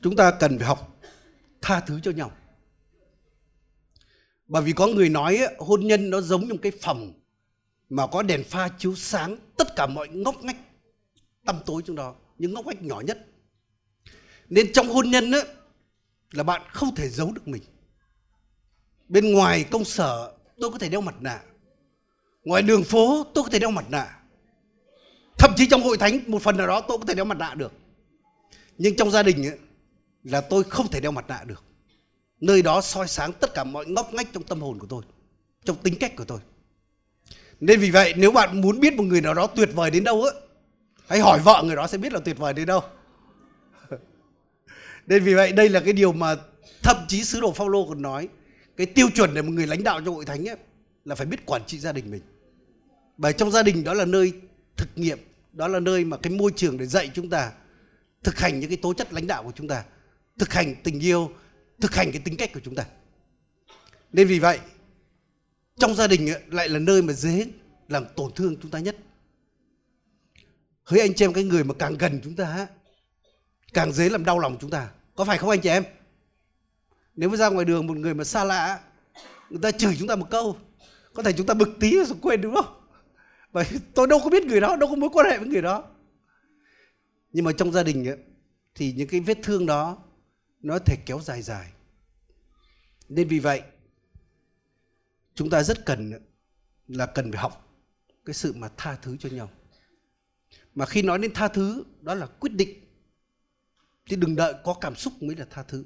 [0.00, 1.00] chúng ta cần phải học
[1.62, 2.30] tha thứ cho nhau.
[4.46, 7.12] Bởi vì có người nói hôn nhân nó giống như một cái phòng
[7.90, 10.56] mà có đèn pha chiếu sáng tất cả mọi ngóc ngách
[11.44, 13.26] tăm tối trong đó những ngóc ngách nhỏ nhất
[14.48, 15.38] nên trong hôn nhân á,
[16.32, 17.62] là bạn không thể giấu được mình.
[19.08, 21.40] Bên ngoài công sở tôi có thể đeo mặt nạ.
[22.44, 24.18] Ngoài đường phố tôi có thể đeo mặt nạ.
[25.38, 27.54] Thậm chí trong hội thánh một phần nào đó tôi có thể đeo mặt nạ
[27.54, 27.72] được.
[28.78, 29.58] Nhưng trong gia đình ấy,
[30.24, 31.64] là tôi không thể đeo mặt nạ được.
[32.40, 35.02] Nơi đó soi sáng tất cả mọi ngóc ngách trong tâm hồn của tôi
[35.64, 36.38] trong tính cách của tôi.
[37.60, 40.24] Nên vì vậy nếu bạn muốn biết một người nào đó tuyệt vời đến đâu
[40.24, 40.30] á
[41.08, 42.80] hãy hỏi vợ người đó sẽ biết là tuyệt vời đến đâu
[45.08, 46.36] nên vì vậy đây là cái điều mà
[46.82, 48.28] thậm chí sứ đồ Phaolô còn nói
[48.76, 50.56] cái tiêu chuẩn để một người lãnh đạo trong hội thánh ấy,
[51.04, 52.22] là phải biết quản trị gia đình mình.
[53.16, 54.32] Bởi trong gia đình đó là nơi
[54.76, 55.18] thực nghiệm
[55.52, 57.52] đó là nơi mà cái môi trường để dạy chúng ta
[58.22, 59.84] thực hành những cái tố chất lãnh đạo của chúng ta
[60.38, 61.30] thực hành tình yêu
[61.80, 62.84] thực hành cái tính cách của chúng ta.
[64.12, 64.58] Nên vì vậy
[65.78, 67.46] trong gia đình ấy, lại là nơi mà dễ
[67.88, 68.96] làm tổn thương chúng ta nhất.
[70.84, 72.66] Hỡi anh chị em cái người mà càng gần chúng ta
[73.72, 74.88] càng dễ làm đau lòng chúng ta
[75.18, 75.84] có phải không anh chị em?
[77.16, 78.80] Nếu mà ra ngoài đường một người mà xa lạ
[79.50, 80.56] người ta chửi chúng ta một câu
[81.14, 82.80] có thể chúng ta bực tí rồi quên đúng không?
[83.52, 85.84] Vậy tôi đâu có biết người đó đâu có mối quan hệ với người đó.
[87.32, 88.16] Nhưng mà trong gia đình ấy,
[88.74, 89.98] thì những cái vết thương đó
[90.60, 91.72] nó thể kéo dài dài.
[93.08, 93.62] Nên vì vậy
[95.34, 96.12] chúng ta rất cần
[96.88, 97.68] là cần phải học
[98.24, 99.50] cái sự mà tha thứ cho nhau.
[100.74, 102.87] Mà khi nói đến tha thứ đó là quyết định
[104.08, 105.84] chứ đừng đợi có cảm xúc mới là tha thứ.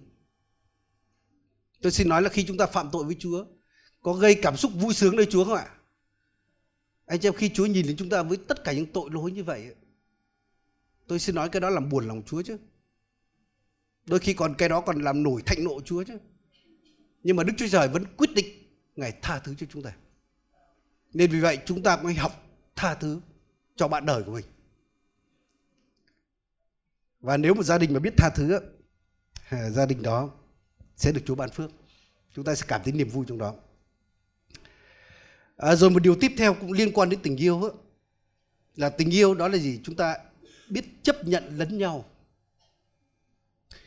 [1.82, 3.44] Tôi xin nói là khi chúng ta phạm tội với chúa,
[4.02, 5.68] có gây cảm xúc vui sướng nơi chúa không ạ?
[7.06, 9.32] Anh chị em, khi chúa nhìn đến chúng ta với tất cả những tội lỗi
[9.32, 9.74] như vậy
[11.12, 12.58] tôi xin nói cái đó làm buồn lòng chúa chứ.
[14.06, 16.18] Đôi khi còn cái đó còn làm nổi thạnh nộ chúa chứ.
[17.22, 18.46] Nhưng mà đức chúa trời vẫn quyết định
[18.96, 19.92] ngài tha thứ cho chúng ta.
[21.12, 23.20] Nên vì vậy chúng ta mới học tha thứ
[23.76, 24.44] cho bạn đời của mình
[27.22, 28.60] và nếu một gia đình mà biết tha thứ
[29.70, 30.30] gia đình đó
[30.96, 31.70] sẽ được Chúa ban phước.
[32.34, 33.54] Chúng ta sẽ cảm thấy niềm vui trong đó.
[35.56, 37.70] À, rồi một điều tiếp theo cũng liên quan đến tình yêu đó,
[38.76, 39.80] là tình yêu đó là gì?
[39.84, 40.16] Chúng ta
[40.68, 42.04] biết chấp nhận lẫn nhau.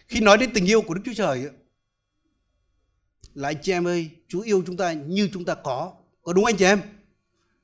[0.07, 1.49] Khi nói đến tình yêu của Đức Chúa Trời
[3.33, 5.93] là anh chị em ơi Chúa yêu chúng ta như chúng ta có.
[6.23, 6.81] Có đúng anh chị em?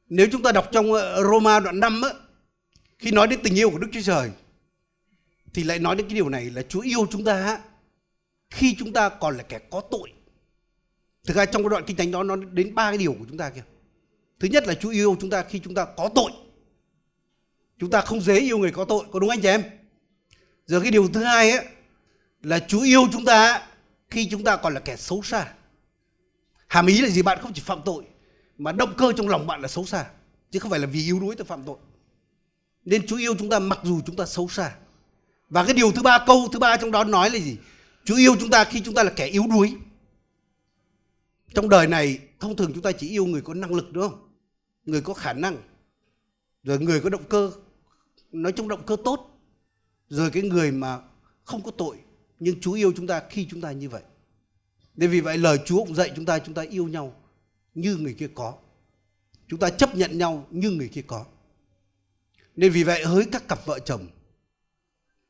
[0.10, 2.10] Nếu chúng ta đọc trong ờ, Roma đoạn 5 á
[3.00, 4.32] khi nói đến tình yêu của Đức Chúa Trời
[5.54, 7.62] thì lại nói đến cái điều này là Chúa yêu chúng ta
[8.50, 10.14] khi chúng ta còn là kẻ có tội.
[11.24, 13.38] Thực ra trong cái đoạn kinh thánh đó, nó đến ba cái điều của chúng
[13.38, 13.64] ta kìa.
[14.40, 16.32] Thứ nhất là Chúa yêu chúng ta khi chúng ta có tội.
[17.80, 19.64] Chúng ta không dễ yêu người có tội, có đúng anh chị em?
[20.66, 21.66] Giờ cái điều thứ hai ấy
[22.44, 23.68] là Chúa yêu chúng ta
[24.10, 25.54] khi chúng ta còn là kẻ xấu xa.
[26.68, 27.40] Hàm ý là gì bạn?
[27.42, 28.04] Không chỉ phạm tội,
[28.58, 30.06] mà động cơ trong lòng bạn là xấu xa.
[30.52, 31.78] Chứ không phải là vì yếu đuối tôi phạm tội.
[32.86, 34.76] Nên Chúa yêu chúng ta mặc dù chúng ta xấu xa
[35.52, 37.58] và cái điều thứ ba, câu thứ ba trong đó nói là gì?
[38.06, 39.76] Chúa yêu chúng ta khi chúng ta là kẻ yếu đuối.
[41.54, 44.30] Trong đời này, thông thường chúng ta chỉ yêu người có năng lực, đúng không?
[44.86, 45.58] Người có khả năng,
[46.64, 47.52] rồi người có động cơ,
[48.32, 49.40] nói chung động cơ tốt.
[50.10, 51.00] Rồi cái người mà
[51.44, 51.98] không có tội,
[52.40, 54.02] nhưng Chúa yêu chúng ta khi chúng ta như vậy.
[54.96, 57.16] Nên vì vậy lời Chúa cũng dạy chúng ta chúng ta yêu nhau
[57.76, 58.54] như người kia có.
[59.48, 61.26] Chúng ta chấp nhận nhau như người kia có.
[62.56, 64.08] Nên vì vậy, hỡi các cặp vợ chồng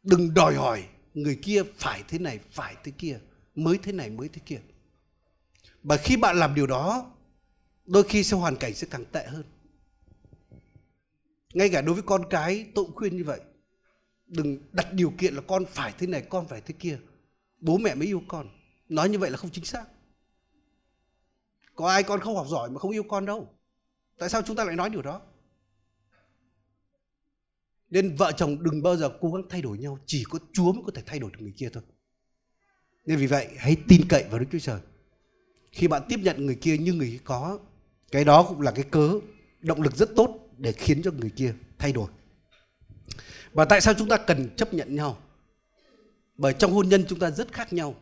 [0.04, 3.20] đừng đòi hỏi người kia phải thế này, phải thế kia,
[3.56, 4.60] mới thế này, mới thế kia.
[5.84, 7.12] Và khi bạn làm điều đó,
[7.86, 9.44] đôi khi sẽ hoàn cảnh sẽ càng tệ hơn.
[11.54, 13.42] Ngay cả đối với con cái, tôi cũng khuyên như vậy.
[14.28, 17.00] Đừng đặt điều kiện là con phải thế này, con phải thế kia.
[17.60, 18.50] Bố mẹ mới yêu con.
[18.90, 19.86] Nói như vậy là không chính xác.
[21.76, 23.50] Có ai con không học giỏi mà không yêu con đâu?
[24.18, 25.22] Tại sao chúng ta lại nói điều đó?
[27.91, 30.84] Nên vợ chồng đừng bao giờ cố gắng thay đổi nhau, chỉ có chúa mới
[30.86, 31.84] có thể thay đổi được người kia thôi.
[33.06, 34.80] Nên vì vậy, hãy tin cậy vào đức chúa trời.
[35.71, 37.60] Khi bạn tiếp nhận người kia như người có,
[38.12, 39.12] cái đó cũng là cái cớ
[39.62, 42.08] động lực rất tốt để khiến cho người kia thay đổi.
[43.54, 45.17] Và tại sao chúng ta cần chấp nhận nhau?
[46.38, 47.95] Bởi trong hôn nhân chúng ta rất khác nhau,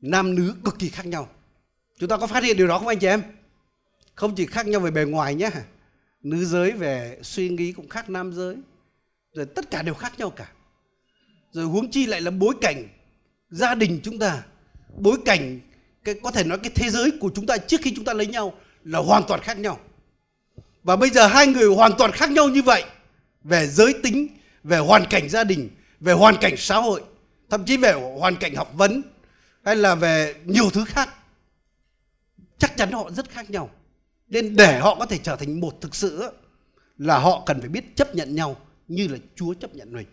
[0.00, 1.28] nam nữ cực kỳ khác nhau.
[1.98, 3.22] Chúng ta có phát hiện điều đó không anh chị em?
[4.14, 5.50] Không chỉ khác nhau về bề ngoài nhé,
[6.22, 8.56] nữ giới về suy nghĩ cũng khác nam giới
[9.36, 10.48] rồi tất cả đều khác nhau cả.
[11.52, 12.88] Rồi huống chi lại là bối cảnh
[13.50, 14.42] gia đình chúng ta.
[14.96, 15.60] Bối cảnh
[16.04, 18.26] cái, có thể nói cái thế giới của chúng ta trước khi chúng ta lấy
[18.26, 19.80] nhau là hoàn toàn khác nhau.
[20.82, 22.84] Và bây giờ hai người hoàn toàn khác nhau như vậy,
[23.44, 24.28] về giới tính,
[24.64, 25.70] về hoàn cảnh gia đình,
[26.00, 27.02] về hoàn cảnh xã hội,
[27.50, 29.02] thậm chí về hoàn cảnh học vấn,
[29.64, 31.08] hay là về nhiều thứ khác,
[32.58, 33.70] chắc chắn họ rất khác nhau.
[34.28, 36.30] Nên để họ có thể trở thành một thực sự
[36.98, 38.56] là họ cần phải biết chấp nhận nhau
[38.88, 40.06] như là Chúa chấp nhận mình.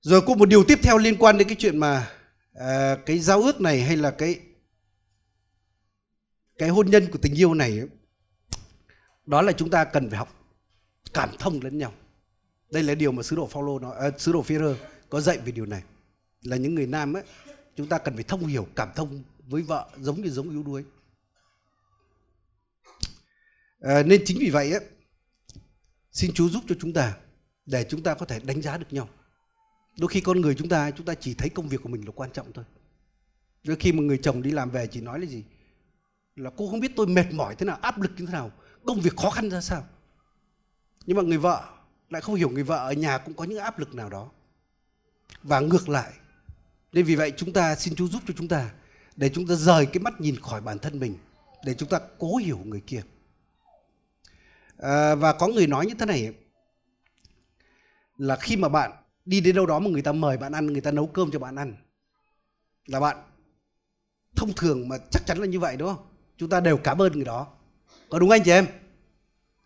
[0.00, 2.10] Rồi có một điều tiếp theo liên quan đến cái chuyện mà
[2.54, 4.40] à, cái giao ước này hay là cái
[6.58, 7.82] cái hôn nhân của tình yêu này
[9.26, 10.44] đó là chúng ta cần phải học
[11.14, 11.92] cảm thông lẫn nhau.
[12.70, 14.74] Đây là điều mà sứ đồ Phaolô nói, à, sứ đồ Phêrô
[15.08, 15.82] có dạy về điều này.
[16.42, 17.22] Là những người nam ấy,
[17.76, 20.84] chúng ta cần phải thông hiểu cảm thông với vợ giống như giống yếu đuối.
[23.80, 24.80] À, nên chính vì vậy ấy,
[26.14, 27.16] xin Chúa giúp cho chúng ta
[27.66, 29.08] để chúng ta có thể đánh giá được nhau.
[29.98, 32.12] Đôi khi con người chúng ta chúng ta chỉ thấy công việc của mình là
[32.14, 32.64] quan trọng thôi.
[33.64, 35.44] Đôi khi một người chồng đi làm về chỉ nói là gì?
[36.36, 38.50] Là cô không biết tôi mệt mỏi thế nào, áp lực như thế nào,
[38.86, 39.86] công việc khó khăn ra sao.
[41.06, 41.64] Nhưng mà người vợ
[42.10, 44.30] lại không hiểu người vợ ở nhà cũng có những áp lực nào đó.
[45.42, 46.12] Và ngược lại.
[46.92, 48.70] Nên vì vậy chúng ta xin Chúa giúp cho chúng ta
[49.16, 51.16] để chúng ta rời cái mắt nhìn khỏi bản thân mình
[51.64, 53.02] để chúng ta cố hiểu người kia
[54.84, 56.34] à, và có người nói như thế này.
[58.16, 58.92] Là khi mà bạn
[59.24, 61.38] đi đến đâu đó mà người ta mời bạn ăn người ta nấu cơm cho
[61.38, 61.76] bạn ăn
[62.86, 63.16] là bạn
[64.36, 66.06] thông thường mà chắc chắn là như vậy đúng không?
[66.36, 67.46] Chúng ta đều cảm ơn người đó.
[68.08, 68.66] Có đúng anh chị em?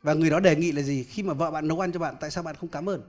[0.02, 1.04] Và người đó đề nghị là gì?
[1.04, 3.02] Khi mà vợ bạn nấu ăn cho bạn tại sao bạn không cảm ơn?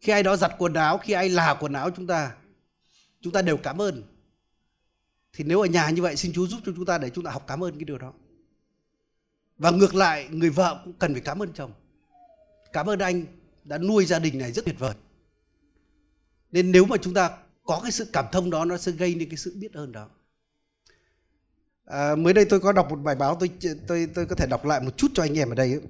[0.00, 2.34] Khi ai đó giặt quần áo khi ai là quần áo chúng ta
[3.20, 4.02] chúng ta đều cảm ơn.
[5.32, 7.30] Thì nếu ở nhà như vậy xin chú giúp cho chúng ta để chúng ta
[7.30, 8.12] học cảm ơn cái điều đó
[9.58, 11.72] và ngược lại người vợ cũng cần phải cảm ơn chồng.
[12.72, 13.24] Cảm ơn anh
[13.64, 14.94] đã nuôi gia đình này rất tuyệt vời.
[16.52, 17.30] Nên nếu mà chúng ta
[17.64, 20.08] có cái sự cảm thông đó nó sẽ gây nên cái sự biết ơn đó.
[21.84, 23.50] À, mới đây tôi có đọc một bài báo tôi
[23.88, 25.80] tôi tôi có thể đọc lại một chút cho anh em ở đây ấy.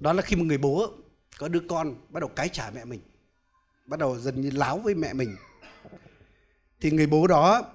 [0.00, 0.90] đó là khi một người bố
[1.38, 3.00] có đứa con bắt đầu cái trả mẹ mình
[3.86, 5.36] bắt đầu dần như láo với mẹ mình
[6.80, 7.72] thì người bố đó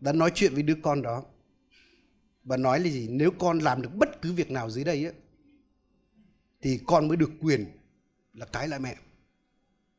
[0.00, 1.22] đã nói chuyện với đứa con đó
[2.44, 3.08] và nói là gì?
[3.08, 5.14] Nếu con làm được bất cứ việc nào dưới đây ấy,
[6.60, 7.66] thì con mới được quyền
[8.34, 8.96] là cái lại mẹ.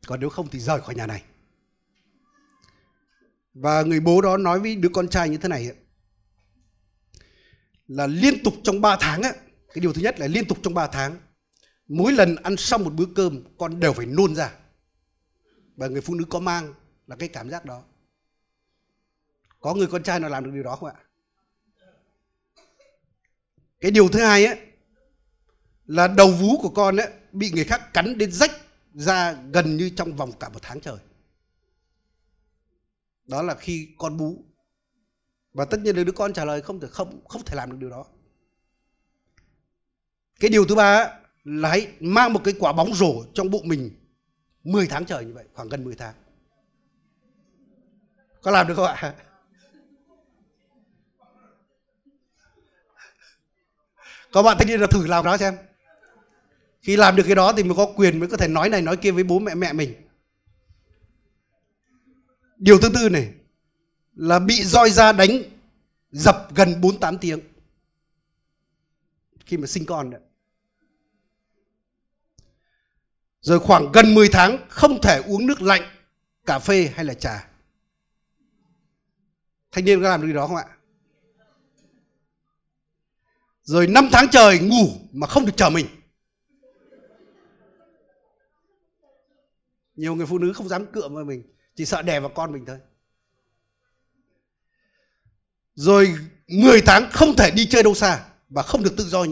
[0.07, 1.23] Còn nếu không thì rời khỏi nhà này.
[3.53, 5.75] Và người bố đó nói với đứa con trai như thế này ấy,
[7.87, 9.33] là liên tục trong 3 tháng ấy,
[9.73, 11.17] cái điều thứ nhất là liên tục trong 3 tháng
[11.87, 14.53] mỗi lần ăn xong một bữa cơm con đều phải nôn ra.
[15.75, 16.73] Và người phụ nữ có mang
[17.07, 17.83] là cái cảm giác đó.
[19.59, 20.95] Có người con trai nào làm được điều đó không ạ?
[23.81, 24.59] Cái điều thứ hai ấy
[25.85, 28.51] là đầu vú của con ấy bị người khác cắn đến rách
[28.93, 30.97] ra gần như trong vòng cả một tháng trời.
[33.25, 34.43] Đó là khi con bú.
[35.53, 37.77] Và tất nhiên là đứa con trả lời không thể, không không thể làm được
[37.79, 38.05] điều đó.
[40.39, 43.91] Cái điều thứ ba là hãy mang một cái quả bóng rổ trong bụng mình
[44.63, 46.15] 10 tháng trời như vậy, khoảng gần 10 tháng.
[48.41, 49.15] Có làm được không ạ?
[54.31, 55.57] Có bạn thanh niên là thử làm đó xem
[56.81, 58.97] khi làm được cái đó thì mới có quyền mới có thể nói này nói
[58.97, 59.93] kia với bố mẹ mẹ mình
[62.57, 63.33] điều thứ tư này
[64.15, 65.43] là bị roi da đánh
[66.11, 67.39] dập gần 48 tiếng
[69.45, 70.21] khi mà sinh con đấy
[73.41, 75.81] Rồi khoảng gần 10 tháng không thể uống nước lạnh,
[76.45, 77.47] cà phê hay là trà.
[79.71, 80.65] Thanh niên có làm được điều đó không ạ?
[83.71, 85.87] Rồi 5 tháng trời ngủ mà không được chờ mình.
[89.95, 91.43] Nhiều người phụ nữ không dám cựa vào mình,
[91.75, 92.77] chỉ sợ đè vào con mình thôi.
[95.75, 96.15] Rồi
[96.47, 99.25] 10 tháng không thể đi chơi đâu xa và không được tự do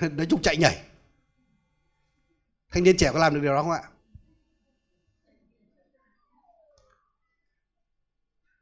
[0.00, 0.82] nói chung chạy nhảy.
[2.70, 3.82] Thanh niên trẻ có làm được điều đó không ạ?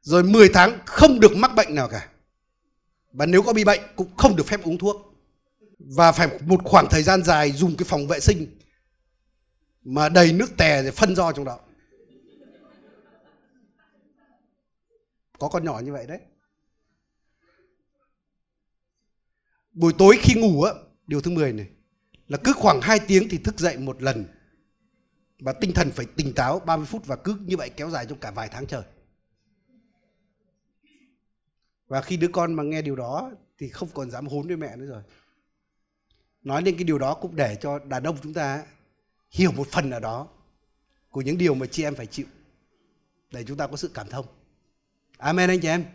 [0.01, 2.09] Rồi 10 tháng không được mắc bệnh nào cả.
[3.17, 5.13] Và nếu có bị bệnh cũng không được phép uống thuốc.
[5.79, 8.57] Và phải một khoảng thời gian dài dùng cái phòng vệ sinh
[9.83, 11.59] mà đầy nước tè để phân do trong đó.
[15.39, 16.19] Có con nhỏ như vậy đấy.
[19.71, 20.73] Buổi tối khi ngủ á,
[21.07, 21.67] điều thứ 10 này
[22.27, 24.25] là cứ khoảng 2 tiếng thì thức dậy một lần
[25.39, 28.19] và tinh thần phải tỉnh táo 30 phút và cứ như vậy kéo dài trong
[28.19, 28.83] cả vài tháng trời.
[31.87, 34.75] Và khi đứa con mà nghe điều đó thì không còn dám hốn với mẹ
[34.75, 35.01] nữa rồi.
[36.43, 38.65] Nói lên cái điều đó cũng để cho đàn ông chúng ta
[39.31, 40.27] hiểu một phần ở đó
[41.09, 42.25] của những điều mà chị em phải chịu
[43.31, 44.25] để chúng ta có sự cảm thông.
[45.17, 45.85] Amen anh chị em.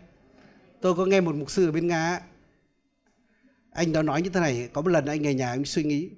[0.81, 2.21] Tôi có nghe một mục sư ở bên Nga
[3.71, 6.09] anh đó nói như thế này, có một lần anh về nhà anh suy nghĩ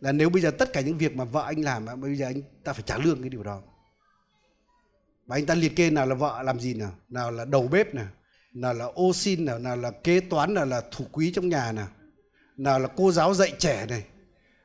[0.00, 2.42] là nếu bây giờ tất cả những việc mà vợ anh làm bây giờ anh
[2.64, 3.62] ta phải trả lương cái điều đó.
[5.26, 7.94] Và anh ta liệt kê nào là vợ làm gì nào, nào là đầu bếp
[7.94, 8.08] nào,
[8.60, 11.72] nào là ô xin nào, nào là kế toán nào là thủ quý trong nhà
[11.72, 11.88] nào,
[12.56, 14.04] nào là cô giáo dạy trẻ này,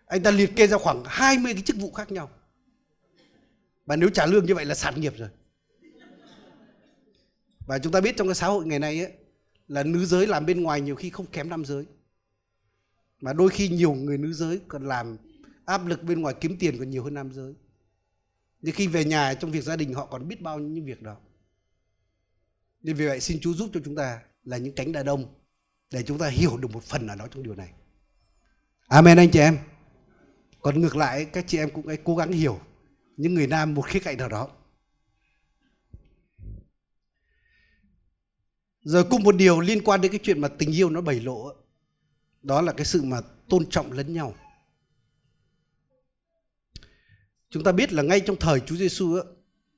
[0.05, 2.29] anh ta liệt kê ra khoảng 20 cái chức vụ khác nhau.
[3.85, 5.29] Và nếu trả lương như vậy là sản nghiệp rồi.
[7.67, 9.11] Và chúng ta biết trong cái xã hội ngày nay ấy,
[9.67, 11.85] là nữ giới làm bên ngoài nhiều khi không kém nam giới.
[13.21, 15.17] Mà đôi khi nhiều người nữ giới còn làm
[15.65, 17.53] áp lực bên ngoài kiếm tiền còn nhiều hơn nam giới.
[18.61, 21.17] Nhưng khi về nhà trong việc gia đình họ còn biết bao nhiêu việc đó
[22.83, 25.35] nên vì vậy xin Chúa giúp cho chúng ta là những cánh đa đông
[25.91, 27.73] để chúng ta hiểu được một phần nào đó trong điều này.
[28.87, 29.57] Amen anh chị em.
[30.61, 32.59] Còn ngược lại, các chị em cũng hãy cố gắng hiểu
[33.17, 34.49] những người nam một khía cạnh nào đó.
[38.81, 41.53] Rồi cùng một điều liên quan đến cái chuyện mà tình yêu nó bày lộ
[42.41, 44.35] đó là cái sự mà tôn trọng lẫn nhau.
[47.49, 49.19] Chúng ta biết là ngay trong thời Chúa Giêsu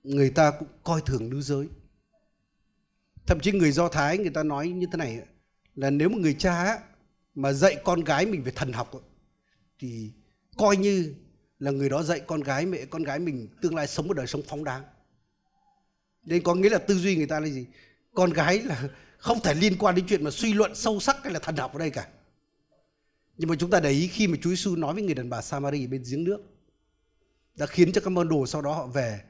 [0.03, 1.67] người ta cũng coi thường nữ giới
[3.27, 5.19] thậm chí người Do Thái người ta nói như thế này,
[5.75, 6.79] là nếu một người cha
[7.35, 8.91] mà dạy con gái mình về thần học
[9.79, 10.11] thì
[10.57, 11.13] coi như
[11.59, 14.27] là người đó dạy con gái mẹ, con gái mình tương lai sống một đời
[14.27, 14.83] sống phóng đáng.
[16.23, 17.65] Nên có nghĩa là tư duy người ta là gì?
[18.13, 21.33] Con gái là không thể liên quan đến chuyện mà suy luận sâu sắc hay
[21.33, 22.07] là thần học ở đây cả.
[23.37, 25.41] Nhưng mà chúng ta để ý khi mà Chúa Giêsu nói với người đàn bà
[25.41, 26.43] Samari bên giếng nước,
[27.55, 29.21] đã khiến cho các môn đồ sau đó họ về.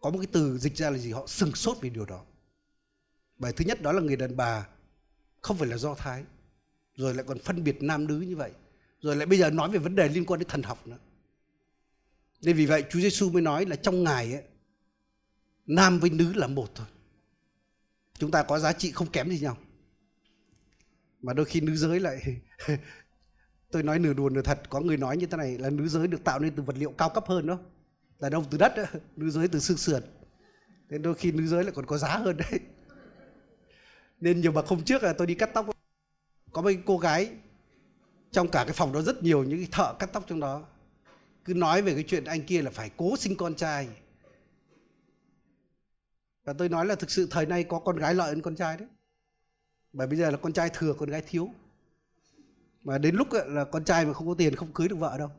[0.00, 1.12] Có một cái từ dịch ra là gì?
[1.12, 2.24] Họ sừng sốt vì điều đó
[3.42, 4.66] bài thứ nhất đó là người đàn bà.
[5.40, 6.24] Không phải là do thái.
[6.96, 8.50] Rồi lại còn phân biệt nam nữ như vậy.
[9.00, 10.98] Rồi lại bây giờ nói về vấn đề liên quan đến thần học nữa.
[12.42, 14.42] Nên vì vậy Chúa Giêsu mới nói là trong ngài ấy,
[15.66, 16.86] nam với nữ là một thôi.
[18.18, 19.56] Chúng ta có giá trị không kém gì nhau.
[21.22, 22.40] Mà đôi khi nữ giới lại
[23.70, 26.06] tôi nói nửa đùa nửa thật có người nói như thế này là nữ giới
[26.06, 27.58] được tạo nên từ vật liệu cao cấp hơn đó.
[28.18, 28.84] Là đâu từ đất đó.
[29.16, 30.02] nữ giới từ xương sườn.
[30.88, 32.60] Nên đôi khi nữ giới lại còn có giá hơn đấy
[34.22, 35.66] nên nhiều bậc hôm trước là tôi đi cắt tóc.
[36.52, 37.30] Có mấy cô gái,
[38.30, 40.64] trong cả cái phòng đó rất nhiều những cái thợ cắt tóc trong đó.
[41.44, 43.88] Cứ nói về cái chuyện anh kia là phải cố sinh con trai.
[46.44, 48.76] Và tôi nói là thực sự thời nay có con gái lợi hơn con trai
[48.76, 48.88] đấy.
[49.92, 51.48] Bởi bây giờ là con trai thừa, con gái thiếu.
[52.82, 55.30] Mà đến lúc là con trai mà không có tiền không cưới được vợ đâu.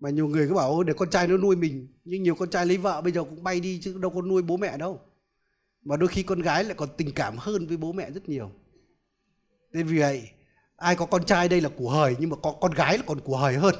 [0.00, 1.88] Mà nhiều người cứ bảo để con trai nó nuôi mình.
[2.04, 4.42] Nhưng nhiều con trai lấy vợ bây giờ cũng bay đi chứ đâu có nuôi
[4.42, 5.00] bố mẹ đâu
[5.84, 8.50] mà đôi khi con gái lại còn tình cảm hơn với bố mẹ rất nhiều.
[9.72, 10.28] Nên vì vậy,
[10.76, 13.20] ai có con trai đây là của hời, nhưng mà có con gái là còn
[13.20, 13.74] của hời hơn.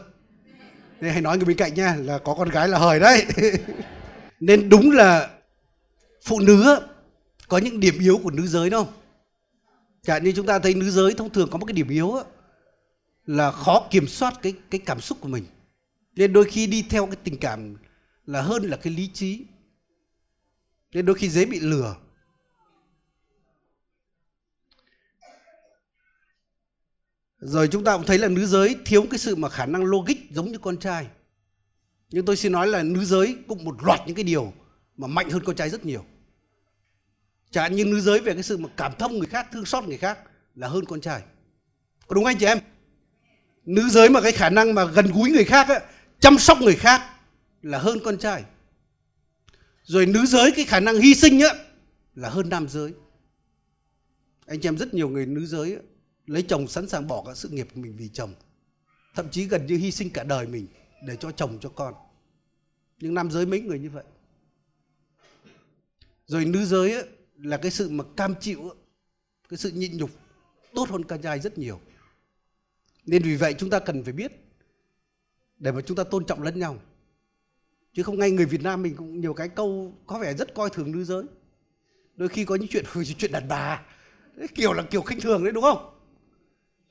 [1.01, 3.27] Nên hãy nói người bên cạnh nha là có con gái là hời đấy.
[4.41, 5.31] Nên đúng là
[6.25, 6.81] phụ nữ
[7.49, 8.89] có những điểm yếu của nữ giới đâu
[10.09, 12.17] chẳng như chúng ta thấy nữ giới thông thường có một cái điểm yếu
[13.27, 15.45] là khó kiểm soát cái cái cảm xúc của mình.
[16.17, 17.77] Nên đôi khi đi theo cái tình cảm
[18.27, 19.45] là hơn là cái lý trí
[20.93, 21.97] nên đôi khi dễ bị lừa.
[27.41, 30.31] Rồi chúng ta cũng thấy là nữ giới thiếu cái sự mà khả năng logic
[30.31, 31.07] giống như con trai.
[32.11, 34.53] Nhưng tôi xin nói là nữ giới cũng một loạt những cái điều
[34.97, 36.05] mà mạnh hơn con trai rất nhiều.
[37.51, 39.85] Chẳng hạn như nữ giới về cái sự mà cảm thông người khác thương xót
[39.85, 40.19] người khác
[40.55, 41.23] là hơn con trai.
[42.07, 42.59] Có đúng anh chị em?
[43.65, 45.81] Nữ giới mà cái khả năng mà gần gũi người khác á,
[46.21, 47.03] chăm sóc người khác
[47.63, 48.45] là hơn con trai
[49.89, 51.49] rồi nữ giới cái khả năng hy sinh á
[52.15, 52.93] là hơn nam giới.
[54.47, 55.81] Anh em rất nhiều người nữ giới á,
[56.27, 58.35] lấy chồng sẵn sàng bỏ cả sự nghiệp của mình vì chồng.
[59.15, 60.67] Thậm chí gần như hy sinh cả đời mình
[61.07, 61.95] để cho chồng cho con.
[63.01, 64.05] Nhưng nam giới mấy người như vậy?
[66.27, 67.03] Rồi nữ giới á,
[67.37, 68.75] là cái sự mà cam chịu á,
[69.49, 70.11] cái sự nhịn nhục
[70.75, 71.81] tốt hơn con trai rất nhiều.
[73.07, 74.33] Nên vì vậy chúng ta cần phải biết
[75.59, 76.81] để mà chúng ta tôn trọng lẫn nhau
[77.99, 80.71] chứ không ngay người Việt Nam mình cũng nhiều cái câu có vẻ rất coi
[80.71, 81.23] thường nữ giới.
[82.17, 82.85] Đôi khi có những chuyện
[83.19, 83.83] chuyện đàn bà.
[84.37, 85.91] Đấy, kiểu là kiểu khinh thường đấy đúng không?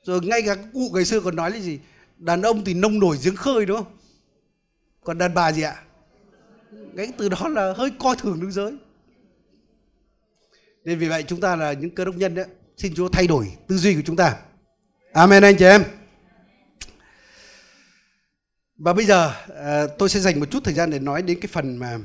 [0.02, 1.78] Rồi ngay cả cụ ngày xưa còn nói là gì
[2.18, 3.96] đàn ông thì nông nổi giếng khơi đúng không?
[5.04, 5.82] Còn đàn bà gì ạ?
[6.96, 8.76] Cái từ đó là hơi coi thường nữ giới.
[10.84, 12.46] Nên vì vậy chúng ta là những cơ đốc nhân đấy.
[12.76, 14.36] Xin Chúa thay đổi tư duy của chúng ta.
[15.12, 15.84] Amen anh chị em
[18.78, 21.48] và bây giờ ờ, tôi sẽ dành một chút thời gian để nói đến cái
[21.52, 21.98] phần mà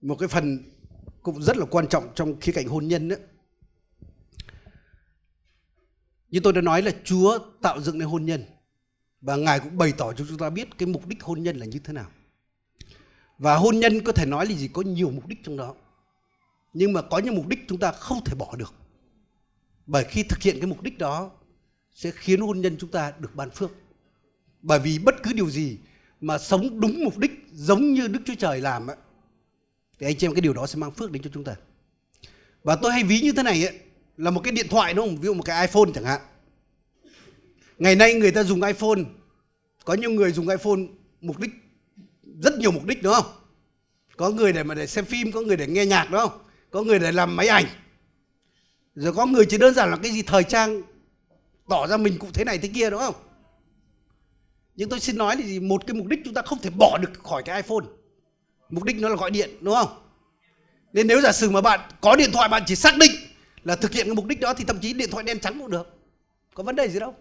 [0.00, 0.64] một cái phần
[1.22, 3.18] cũng rất là quan trọng trong khía cạnh hôn nhân đấy.
[6.30, 8.44] Như tôi đã nói là Chúa tạo dựng nên hôn nhân
[9.20, 11.66] và Ngài cũng bày tỏ cho chúng ta biết cái mục đích hôn nhân là
[11.66, 12.10] như thế nào.
[13.38, 15.74] Và hôn nhân có thể nói là gì, có nhiều mục đích trong đó.
[16.72, 18.74] Nhưng mà có những mục đích chúng ta không thể bỏ được.
[19.86, 21.30] Bởi khi thực hiện cái mục đích đó
[21.94, 23.70] sẽ khiến hôn nhân chúng ta được ban phước.
[24.62, 25.78] Bởi vì bất cứ điều gì
[26.20, 28.96] mà sống đúng mục đích giống như Đức Chúa Trời làm ấy,
[29.98, 31.54] thì anh chị em cái điều đó sẽ mang phước đến cho chúng ta.
[32.64, 33.78] Và tôi hay ví như thế này ấy,
[34.16, 35.16] là một cái điện thoại đúng không?
[35.16, 36.20] Ví dụ một cái iPhone chẳng hạn.
[37.78, 39.02] Ngày nay người ta dùng iPhone,
[39.84, 40.80] có nhiều người dùng iPhone
[41.20, 41.50] mục đích
[42.42, 43.26] rất nhiều mục đích đúng không?
[44.16, 46.38] Có người để mà để xem phim, có người để nghe nhạc đúng không?
[46.70, 47.66] Có người để làm máy ảnh.
[48.94, 50.82] Rồi có người chỉ đơn giản là cái gì thời trang
[51.68, 53.14] tỏ ra mình cũng thế này thế kia đúng không?
[54.80, 56.98] Nhưng tôi xin nói là gì một cái mục đích chúng ta không thể bỏ
[56.98, 57.86] được khỏi cái iphone.
[58.70, 59.88] Mục đích nó là gọi điện, đúng không?
[60.92, 63.10] Nên nếu giả sử mà bạn có điện thoại, bạn chỉ xác định
[63.64, 65.70] là thực hiện cái mục đích đó thì thậm chí điện thoại đen trắng cũng
[65.70, 65.98] được.
[66.54, 67.14] Có vấn đề gì đâu.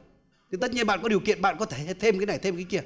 [0.52, 2.66] Thì tất nhiên bạn có điều kiện, bạn có thể thêm cái này, thêm cái
[2.70, 2.82] kia.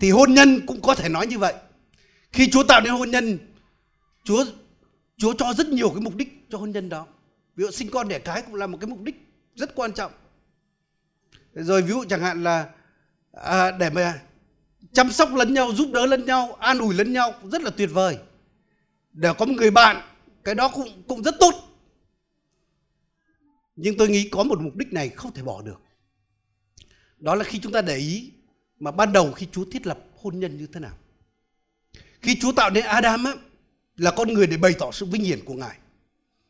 [0.00, 1.54] Thì hôn nhân cũng có thể nói như vậy.
[2.32, 3.38] Khi Chúa tạo nên hôn nhân,
[4.24, 4.44] Chúa
[5.16, 7.06] Chúa cho rất nhiều cái mục đích cho hôn nhân đó.
[7.56, 9.16] Ví dụ sinh con đẻ cái cũng là một cái mục đích
[9.54, 10.12] rất quan trọng.
[11.54, 12.73] Rồi ví dụ chẳng hạn là
[13.34, 14.20] à, để mà
[14.92, 17.90] chăm sóc lẫn nhau giúp đỡ lẫn nhau an ủi lẫn nhau rất là tuyệt
[17.92, 18.18] vời.
[19.12, 20.02] Để có một người bạn
[20.44, 21.54] cái đó cũng cũng rất tốt.
[23.76, 25.80] Nhưng tôi nghĩ có một mục đích này không thể bỏ được.
[27.18, 28.32] Đó là khi chúng ta để ý
[28.80, 30.96] mà ban đầu khi Chúa thiết lập hôn nhân như thế nào.
[32.22, 33.32] Khi Chúa tạo nên Adam á,
[33.96, 35.78] là con người để bày tỏ sự vinh hiển của Ngài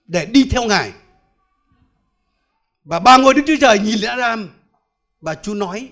[0.07, 0.93] để đi theo Ngài.
[2.85, 4.51] Và ba ngôi Đức Chúa Trời nhìn lên Adam
[5.21, 5.89] và Chúa nói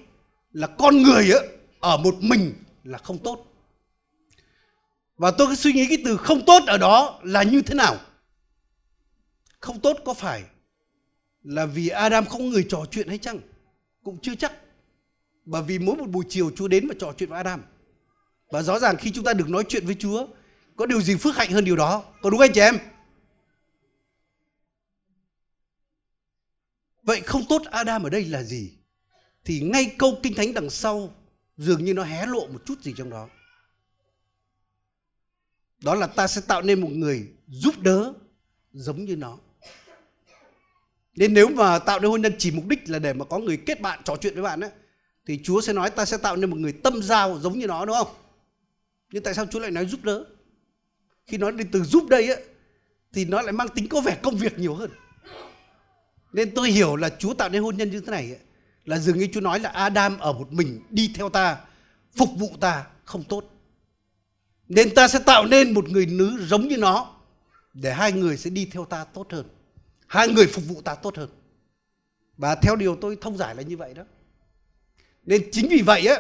[0.53, 1.38] là con người á,
[1.80, 3.46] ở một mình là không tốt.
[5.16, 7.96] Và tôi cứ suy nghĩ cái từ không tốt ở đó là như thế nào?
[9.61, 10.42] Không tốt có phải
[11.42, 13.38] là vì Adam không người trò chuyện hay chăng?
[14.03, 14.53] Cũng chưa chắc.
[15.44, 17.62] Bởi vì mỗi một buổi chiều Chúa đến và trò chuyện với Adam.
[18.50, 20.26] Và rõ ràng khi chúng ta được nói chuyện với Chúa
[20.76, 22.05] có điều gì phước hạnh hơn điều đó?
[22.22, 22.78] Có đúng anh chị em?
[27.03, 28.72] Vậy không tốt Adam ở đây là gì?
[29.45, 31.14] Thì ngay câu kinh thánh đằng sau
[31.57, 33.28] dường như nó hé lộ một chút gì trong đó
[35.84, 38.12] đó là ta sẽ tạo nên một người giúp đỡ
[38.72, 39.38] giống như nó
[41.16, 43.57] nên nếu mà tạo nên hôn nhân chỉ mục đích là để mà có người
[43.57, 44.70] kết bạn trò chuyện với bạn ấy,
[45.26, 47.84] thì Chúa sẽ nói ta sẽ tạo nên một người tâm giao giống như nó
[47.84, 48.14] đúng không?
[49.12, 50.24] Nhưng tại sao Chúa lại nói giúp đỡ?
[51.26, 52.45] Khi nói đến từ giúp đây ấy,
[53.12, 54.90] thì nó lại mang tính có vẻ công việc nhiều hơn.
[56.32, 58.40] Nên tôi hiểu là Chúa tạo nên hôn nhân như thế này ấy,
[58.85, 61.59] là dường như Chúa nói là Adam ở một mình đi theo ta,
[62.16, 63.45] phục vụ ta không tốt.
[64.68, 67.14] Nên ta sẽ tạo nên một người nữ giống như nó
[67.74, 69.47] để hai người sẽ đi theo ta tốt hơn.
[70.07, 71.28] Hai người phục vụ ta tốt hơn.
[72.37, 74.03] Và theo điều tôi thông giải là như vậy đó.
[75.24, 76.16] Nên chính vì vậy á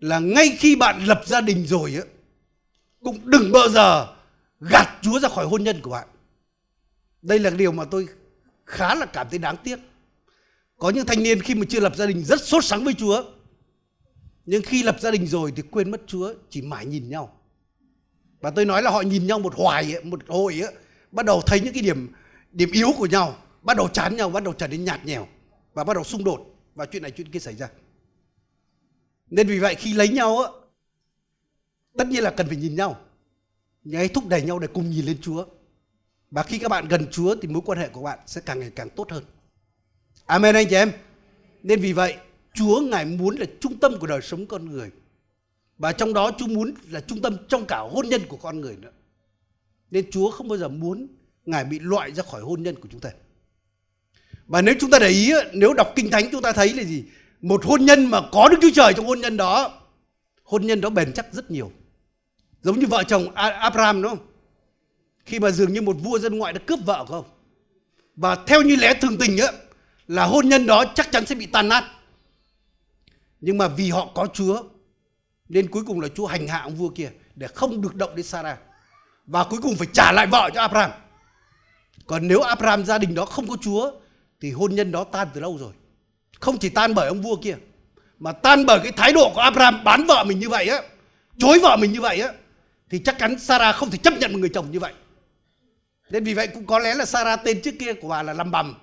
[0.00, 2.02] là ngay khi bạn lập gia đình rồi á
[3.02, 4.06] cũng đừng bao giờ
[4.60, 6.08] gạt Chúa ra khỏi hôn nhân của bạn.
[7.22, 8.08] Đây là điều mà tôi
[8.66, 9.78] khá là cảm thấy đáng tiếc.
[10.78, 13.24] Có những thanh niên khi mà chưa lập gia đình rất sốt sắng với Chúa.
[14.46, 17.40] Nhưng khi lập gia đình rồi thì quên mất Chúa, chỉ mãi nhìn nhau.
[18.40, 20.74] Và tôi nói là họ nhìn nhau một hoài, ấy, một hồi ấy,
[21.12, 22.12] bắt đầu thấy những cái điểm
[22.52, 25.26] điểm yếu của nhau, bắt đầu chán nhau, bắt đầu trở nên nhạt nhẽo
[25.74, 26.40] và bắt đầu xung đột
[26.74, 27.68] và chuyện này chuyện kia xảy ra.
[29.30, 30.50] Nên vì vậy khi lấy nhau á,
[31.98, 33.00] tất nhiên là cần phải nhìn nhau,
[33.84, 35.44] nhảy thúc đẩy nhau để cùng nhìn lên Chúa.
[36.30, 38.70] Và khi các bạn gần Chúa thì mối quan hệ của bạn sẽ càng ngày
[38.76, 39.24] càng tốt hơn.
[40.28, 40.92] Amen anh chị em.
[41.62, 42.16] Nên vì vậy,
[42.54, 44.90] Chúa Ngài muốn là trung tâm của đời sống con người.
[45.78, 48.76] Và trong đó Chúa muốn là trung tâm trong cả hôn nhân của con người
[48.76, 48.90] nữa.
[49.90, 51.06] Nên Chúa không bao giờ muốn
[51.46, 53.10] Ngài bị loại ra khỏi hôn nhân của chúng ta.
[54.46, 57.04] Và nếu chúng ta để ý, nếu đọc Kinh Thánh chúng ta thấy là gì?
[57.40, 59.80] Một hôn nhân mà có Đức Chúa Trời trong hôn nhân đó,
[60.42, 61.72] hôn nhân đó bền chắc rất nhiều.
[62.62, 64.26] Giống như vợ chồng Abraham đúng không?
[65.24, 67.24] Khi mà dường như một vua dân ngoại đã cướp vợ không?
[68.16, 69.52] Và theo như lẽ thường tình ấy,
[70.08, 71.84] là hôn nhân đó chắc chắn sẽ bị tan nát.
[73.40, 74.62] Nhưng mà vì họ có Chúa,
[75.48, 78.26] nên cuối cùng là Chúa hành hạ ông vua kia để không được động đến
[78.26, 78.58] Sarah.
[79.26, 80.90] Và cuối cùng phải trả lại vợ cho Abraham.
[82.06, 83.90] Còn nếu Abraham gia đình đó không có Chúa
[84.40, 85.72] thì hôn nhân đó tan từ lâu rồi.
[86.40, 87.56] Không chỉ tan bởi ông vua kia
[88.18, 90.82] mà tan bởi cái thái độ của Abraham bán vợ mình như vậy á,
[91.38, 92.28] chối vợ mình như vậy á
[92.90, 94.92] thì chắc chắn Sarah không thể chấp nhận một người chồng như vậy.
[96.10, 98.50] Nên vì vậy cũng có lẽ là Sarah tên trước kia của bà là làm
[98.50, 98.74] bầm.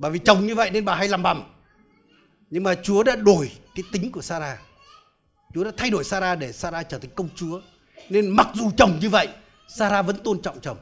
[0.00, 1.42] Bởi vì chồng như vậy nên bà hay làm bầm.
[2.50, 4.58] Nhưng mà Chúa đã đổi cái tính của Sarah.
[5.54, 7.60] Chúa đã thay đổi Sarah để Sarah trở thành công chúa.
[8.08, 9.28] Nên mặc dù chồng như vậy,
[9.68, 10.78] Sarah vẫn tôn trọng chồng.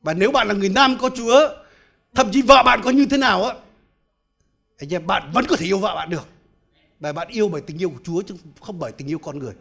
[0.00, 1.48] Và nếu bạn là người nam có Chúa,
[2.14, 3.54] thậm chí vợ bạn có như thế nào á,
[4.78, 6.26] anh em bạn vẫn có thể yêu vợ bạn được.
[7.00, 9.54] Bởi bạn yêu bởi tình yêu của Chúa chứ không bởi tình yêu con người.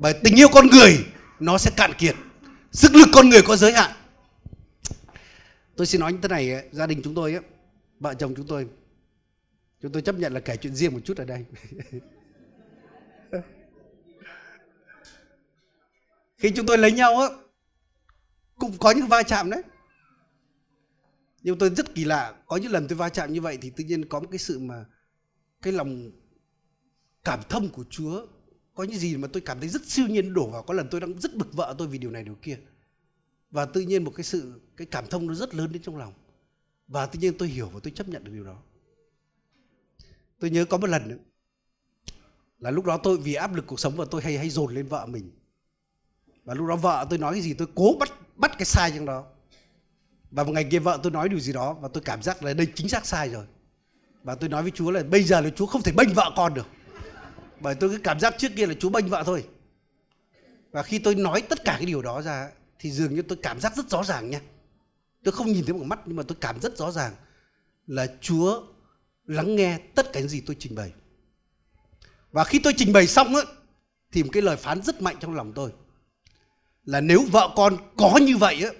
[0.00, 1.06] Bởi tình yêu con người
[1.40, 2.14] nó sẽ cạn kiệt.
[2.72, 3.90] Sức lực con người có giới hạn.
[5.76, 7.40] Tôi xin nói như thế này, gia đình chúng tôi á,
[8.00, 8.68] vợ chồng chúng tôi,
[9.82, 11.44] chúng tôi chấp nhận là kể chuyện riêng một chút ở đây.
[16.36, 17.28] Khi chúng tôi lấy nhau á,
[18.56, 19.62] cũng có những va chạm đấy.
[21.42, 23.84] Nhưng tôi rất kỳ lạ có những lần tôi va chạm như vậy thì tự
[23.84, 24.84] nhiên có một cái sự mà
[25.62, 26.10] cái lòng
[27.24, 28.26] cảm thông của Chúa
[28.74, 30.62] có những gì mà tôi cảm thấy rất siêu nhiên đổ vào.
[30.62, 32.58] Có lần tôi đang rất bực vợ tôi vì điều này điều kia.
[33.50, 36.12] Và tự nhiên một cái sự cái cảm thông nó rất lớn đến trong lòng
[36.88, 38.56] và tự nhiên tôi hiểu và tôi chấp nhận được điều đó.
[40.38, 41.16] Tôi nhớ có một lần nữa,
[42.58, 44.86] là lúc đó tôi vì áp lực cuộc sống và tôi hay hay dồn lên
[44.86, 45.30] vợ mình.
[46.44, 49.06] Và lúc đó vợ tôi nói cái gì tôi cố bắt bắt cái sai trong
[49.06, 49.26] đó.
[50.30, 52.54] Và một ngày kia vợ tôi nói điều gì đó và tôi cảm giác là
[52.54, 53.46] đây chính xác sai rồi.
[54.22, 56.54] Và tôi nói với chúa là bây giờ là chúa không thể bênh vợ con
[56.54, 56.66] được.
[57.60, 59.44] Bởi tôi cứ cảm giác trước kia là chúa bênh vợ thôi.
[60.70, 63.60] Và khi tôi nói tất cả cái điều đó ra thì dường như tôi cảm
[63.60, 64.40] giác rất rõ ràng nha
[65.28, 67.12] tôi không nhìn thấy bằng mắt, nhưng mà tôi cảm rất rõ ràng
[67.86, 68.62] là chúa
[69.26, 70.92] lắng nghe tất cả những gì tôi trình bày.
[72.32, 73.42] Và khi tôi trình bày xong á,
[74.12, 75.72] thì một cái lời phán rất mạnh trong lòng tôi
[76.84, 78.70] là nếu vợ con có như vậy á,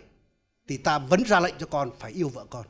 [0.68, 2.66] thì ta vẫn ra lệnh cho con phải yêu vợ con.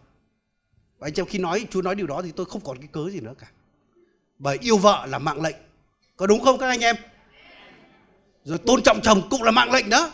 [0.98, 3.10] Và anh em, khi nói, Chúa nói điều đó thì tôi không còn cái cớ
[3.10, 3.46] gì nữa cả.
[4.38, 5.56] Bởi yêu vợ là mạng lệnh.
[6.16, 6.96] Có đúng không các anh em?
[8.44, 10.12] Rồi tôn trọng chồng cũng là mạng lệnh đó.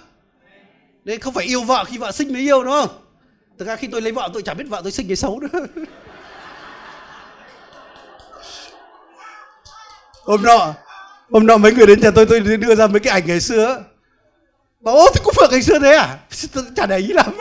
[1.05, 3.04] Nên không phải yêu vợ khi vợ sinh mới yêu, đúng không?
[3.59, 5.67] Thực ra khi tôi lấy vợ, tôi chẳng biết vợ tôi sinh cái xấu nữa.
[10.25, 10.75] Hôm nọ
[11.31, 13.85] hôm nọ mấy người đến nhà tôi tôi đưa ra mấy cái ảnh ngày xưa.
[14.81, 16.19] Bảo ô thế cũng phượng ngày xưa thế à?
[16.53, 17.39] Tôi chả để ý lắm.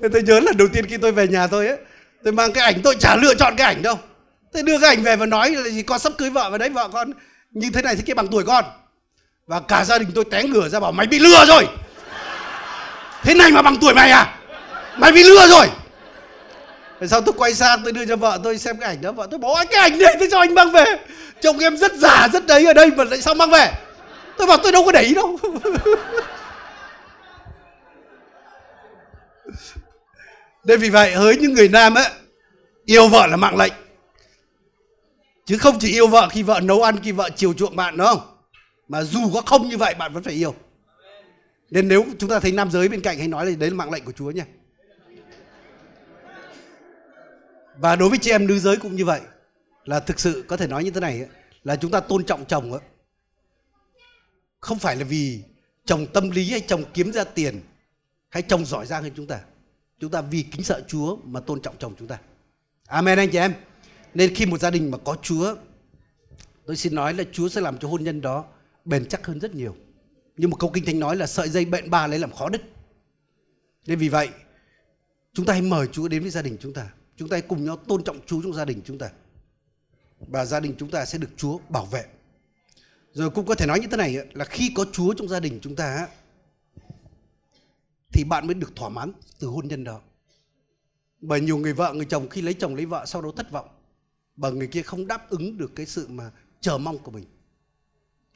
[0.00, 1.78] Nên tôi nhớ lần đầu tiên khi tôi về nhà tôi ấy,
[2.24, 3.98] tôi mang cái ảnh, tôi chả lựa chọn cái ảnh đâu.
[4.52, 6.68] Tôi đưa cái ảnh về và nói là gì, con sắp cưới vợ và đấy,
[6.68, 7.12] vợ con
[7.50, 8.64] như thế này thế kia bằng tuổi con.
[9.46, 11.68] Và cả gia đình tôi té ngửa ra bảo, mày bị lừa rồi
[13.22, 14.38] thế này mà bằng tuổi mày à?
[14.96, 15.66] Mày bị lừa rồi.
[17.00, 19.12] Rồi sau tôi quay sang tôi đưa cho vợ tôi xem cái ảnh đó?
[19.12, 20.84] Vợ tôi bảo cái ảnh này tôi cho anh mang về.
[21.40, 23.72] Chồng em rất già, rất đấy ở đây mà lại sao mang về?
[24.38, 25.38] Tôi bảo tôi đâu có để ý đâu.
[30.64, 32.06] Nên vì vậy, hỡi những người nam ấy,
[32.84, 33.72] yêu vợ là mạng lệnh.
[35.46, 38.06] Chứ không chỉ yêu vợ khi vợ nấu ăn, khi vợ chiều chuộng bạn đúng
[38.06, 38.20] không?
[38.88, 40.54] Mà dù có không như vậy, bạn vẫn phải yêu
[41.70, 43.90] nên nếu chúng ta thấy nam giới bên cạnh, hãy nói là đấy là mạng
[43.90, 44.46] lệnh của Chúa nha.
[47.76, 49.20] Và đối với chị em nữ giới cũng như vậy,
[49.84, 51.28] là thực sự có thể nói như thế này,
[51.64, 52.80] là chúng ta tôn trọng chồng ấy
[54.60, 55.42] không phải là vì
[55.84, 57.60] chồng tâm lý hay chồng kiếm ra tiền
[58.28, 59.40] hay chồng giỏi giang hơn chúng ta.
[60.00, 62.18] Chúng ta vì kính sợ Chúa mà tôn trọng chồng chúng ta.
[62.86, 63.54] Amen anh chị em.
[64.14, 65.54] Nên khi một gia đình mà có Chúa,
[66.66, 68.44] tôi xin nói là Chúa sẽ làm cho hôn nhân đó
[68.84, 69.76] bền chắc hơn rất nhiều
[70.36, 72.62] như một câu kinh thánh nói là sợi dây bệnh ba lấy làm khó đứt
[73.86, 74.28] nên vì vậy
[75.32, 77.64] chúng ta hãy mời Chúa đến với gia đình chúng ta chúng ta hãy cùng
[77.64, 79.10] nhau tôn trọng Chúa trong gia đình chúng ta
[80.18, 82.04] và gia đình chúng ta sẽ được Chúa bảo vệ
[83.12, 85.58] rồi cũng có thể nói như thế này là khi có Chúa trong gia đình
[85.62, 86.08] chúng ta
[88.12, 90.00] thì bạn mới được thỏa mãn từ hôn nhân đó.
[91.20, 93.68] Bởi nhiều người vợ, người chồng khi lấy chồng lấy vợ sau đó thất vọng.
[94.36, 97.24] Bởi người kia không đáp ứng được cái sự mà chờ mong của mình.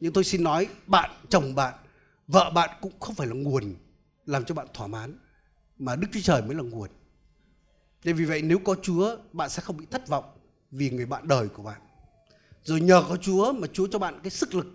[0.01, 1.75] Nhưng tôi xin nói bạn, chồng bạn,
[2.29, 3.75] vợ bạn cũng không phải là nguồn
[4.27, 5.19] làm cho bạn thỏa mãn.
[5.79, 6.91] Mà Đức Chúa Trời mới là nguồn.
[8.05, 10.25] Nên vì vậy nếu có Chúa bạn sẽ không bị thất vọng
[10.71, 11.81] vì người bạn đời của bạn.
[12.63, 14.67] Rồi nhờ có Chúa mà Chúa cho bạn cái sức lực,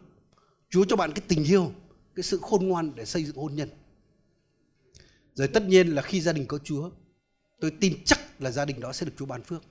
[0.69, 1.71] Chúa cho bạn cái tình yêu,
[2.15, 3.69] cái sự khôn ngoan để xây dựng hôn nhân.
[5.33, 6.89] Rồi tất nhiên là khi gia đình có Chúa,
[7.59, 9.63] tôi tin chắc là gia đình đó sẽ được Chúa ban phước.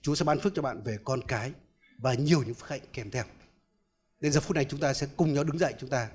[0.00, 1.52] Chúa sẽ ban phước cho bạn về con cái
[1.98, 3.24] và nhiều những phước hạnh kèm theo.
[4.20, 6.10] Đến giờ phút này chúng ta sẽ cùng nhau đứng dậy chúng ta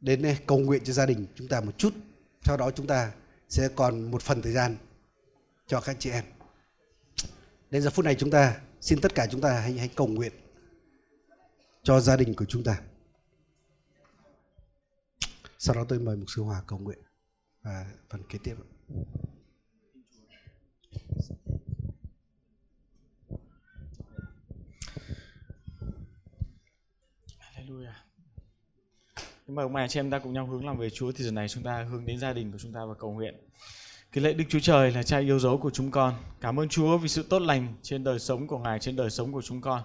[0.00, 1.94] đến đây cầu nguyện cho gia đình chúng ta một chút.
[2.44, 3.12] Sau đó chúng ta
[3.48, 4.76] sẽ còn một phần thời gian
[5.66, 6.24] cho các chị em.
[7.70, 10.32] Đến giờ phút này chúng ta xin tất cả chúng ta hãy hãy cầu nguyện
[11.82, 12.80] cho gia đình của chúng ta.
[15.58, 16.98] Sau đó tôi mời mục sư Hòa cầu nguyện
[17.62, 18.54] và phần kế tiếp.
[27.72, 27.92] Hallelujah.
[29.46, 31.30] Kính mời ông bà chị em ta cùng nhau hướng lòng về Chúa thì giờ
[31.30, 33.34] này chúng ta hướng đến gia đình của chúng ta và cầu nguyện.
[34.12, 36.14] Kính lễ Đức Chúa Trời là cha yêu dấu của chúng con.
[36.40, 39.32] Cảm ơn Chúa vì sự tốt lành trên đời sống của Ngài, trên đời sống
[39.32, 39.82] của chúng con.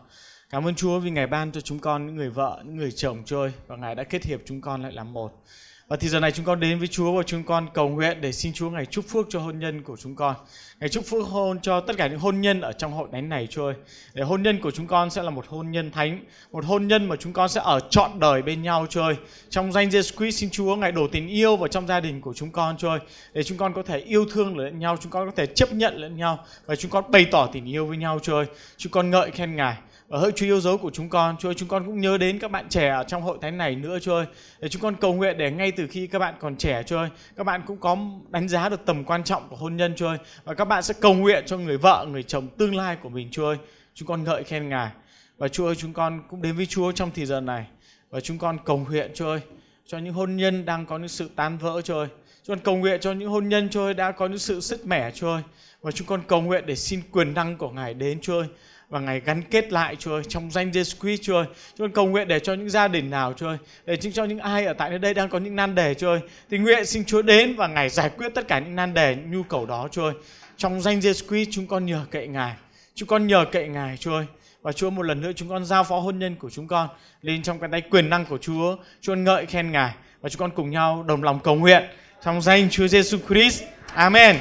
[0.49, 3.23] Cảm ơn Chúa vì Ngài ban cho chúng con những người vợ, những người chồng
[3.25, 5.43] chơi và Ngài đã kết hiệp chúng con lại làm một.
[5.87, 8.31] Và thì giờ này chúng con đến với Chúa và chúng con cầu nguyện để
[8.31, 10.35] xin Chúa ngày chúc phước cho hôn nhân của chúng con.
[10.79, 13.47] ngày chúc phước hôn cho tất cả những hôn nhân ở trong hội thánh này
[13.47, 13.75] Chúa ơi.
[14.13, 16.19] Để hôn nhân của chúng con sẽ là một hôn nhân thánh,
[16.51, 19.15] một hôn nhân mà chúng con sẽ ở trọn đời bên nhau Chúa ơi.
[19.49, 22.33] Trong danh Jesus Christ xin Chúa ngày đổ tình yêu vào trong gia đình của
[22.33, 22.99] chúng con Chúa ơi.
[23.33, 25.95] Để chúng con có thể yêu thương lẫn nhau, chúng con có thể chấp nhận
[25.95, 28.45] lẫn nhau và chúng con bày tỏ tình yêu với nhau Chúa ơi.
[28.77, 29.77] Chúng con ngợi khen Ngài
[30.07, 32.39] và hỡi Chúa yêu dấu của chúng con, Chúa ơi, chúng con cũng nhớ đến
[32.39, 34.25] các bạn trẻ ở trong hội thánh này nữa Chúa ơi.
[34.59, 37.09] Để chúng con cầu nguyện để ngay từ khi các bạn còn trẻ Chúa ơi,
[37.35, 37.97] các bạn cũng có
[38.29, 40.17] đánh giá được tầm quan trọng của hôn nhân Chúa ơi.
[40.43, 43.27] Và các bạn sẽ cầu nguyện cho người vợ, người chồng tương lai của mình
[43.31, 43.57] Chúa ơi.
[43.93, 44.91] Chúng con ngợi khen Ngài.
[45.37, 47.65] Và Chúa ơi, chúng con cũng đến với Chúa trong thời giờ này.
[48.09, 49.39] Và chúng con cầu nguyện Chúa ơi,
[49.85, 52.07] cho những hôn nhân đang có những sự tan vỡ Chúa ơi.
[52.43, 54.85] Chúng con cầu nguyện cho những hôn nhân Chúa ơi đã có những sự sức
[54.85, 55.41] mẻ Chúa ơi.
[55.81, 58.47] Và chúng con cầu nguyện để xin quyền năng của Ngài đến Chúa ơi
[58.89, 61.45] và ngày gắn kết lại Chúa ơi trong danh Jesus Christ Chúa ơi.
[61.77, 64.65] Chúa cầu nguyện để cho những gia đình nào Chúa ơi, để cho những ai
[64.65, 66.19] ở tại nơi đây đang có những nan đề Chúa ơi,
[66.49, 69.31] thì nguyện xin Chúa đến và ngày giải quyết tất cả những nan đề, những
[69.31, 70.13] nhu cầu đó Chúa ơi.
[70.57, 72.53] Trong danh Jesus Christ chúng con nhờ cậy Ngài.
[72.95, 74.25] Chúng con nhờ cậy Ngài Chúa ơi.
[74.61, 76.89] Và Chúa một lần nữa chúng con giao phó hôn nhân của chúng con
[77.21, 78.75] lên trong cái tay quyền năng của Chúa.
[79.01, 81.83] Chúa ngợi khen Ngài và chúng con cùng nhau đồng lòng cầu nguyện
[82.23, 83.63] trong danh Chúa Giêsu Christ.
[83.93, 84.39] Amen.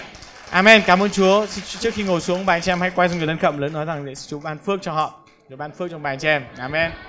[0.50, 0.82] Amen.
[0.86, 1.46] Cảm ơn Chúa.
[1.80, 3.72] Trước khi ngồi xuống, bà anh chị em hãy quay sang người lân cận lớn
[3.72, 5.20] nói rằng để Chúa ban phước cho họ.
[5.50, 6.44] Chúa ban phước cho bà anh chị em.
[6.58, 6.90] Amen.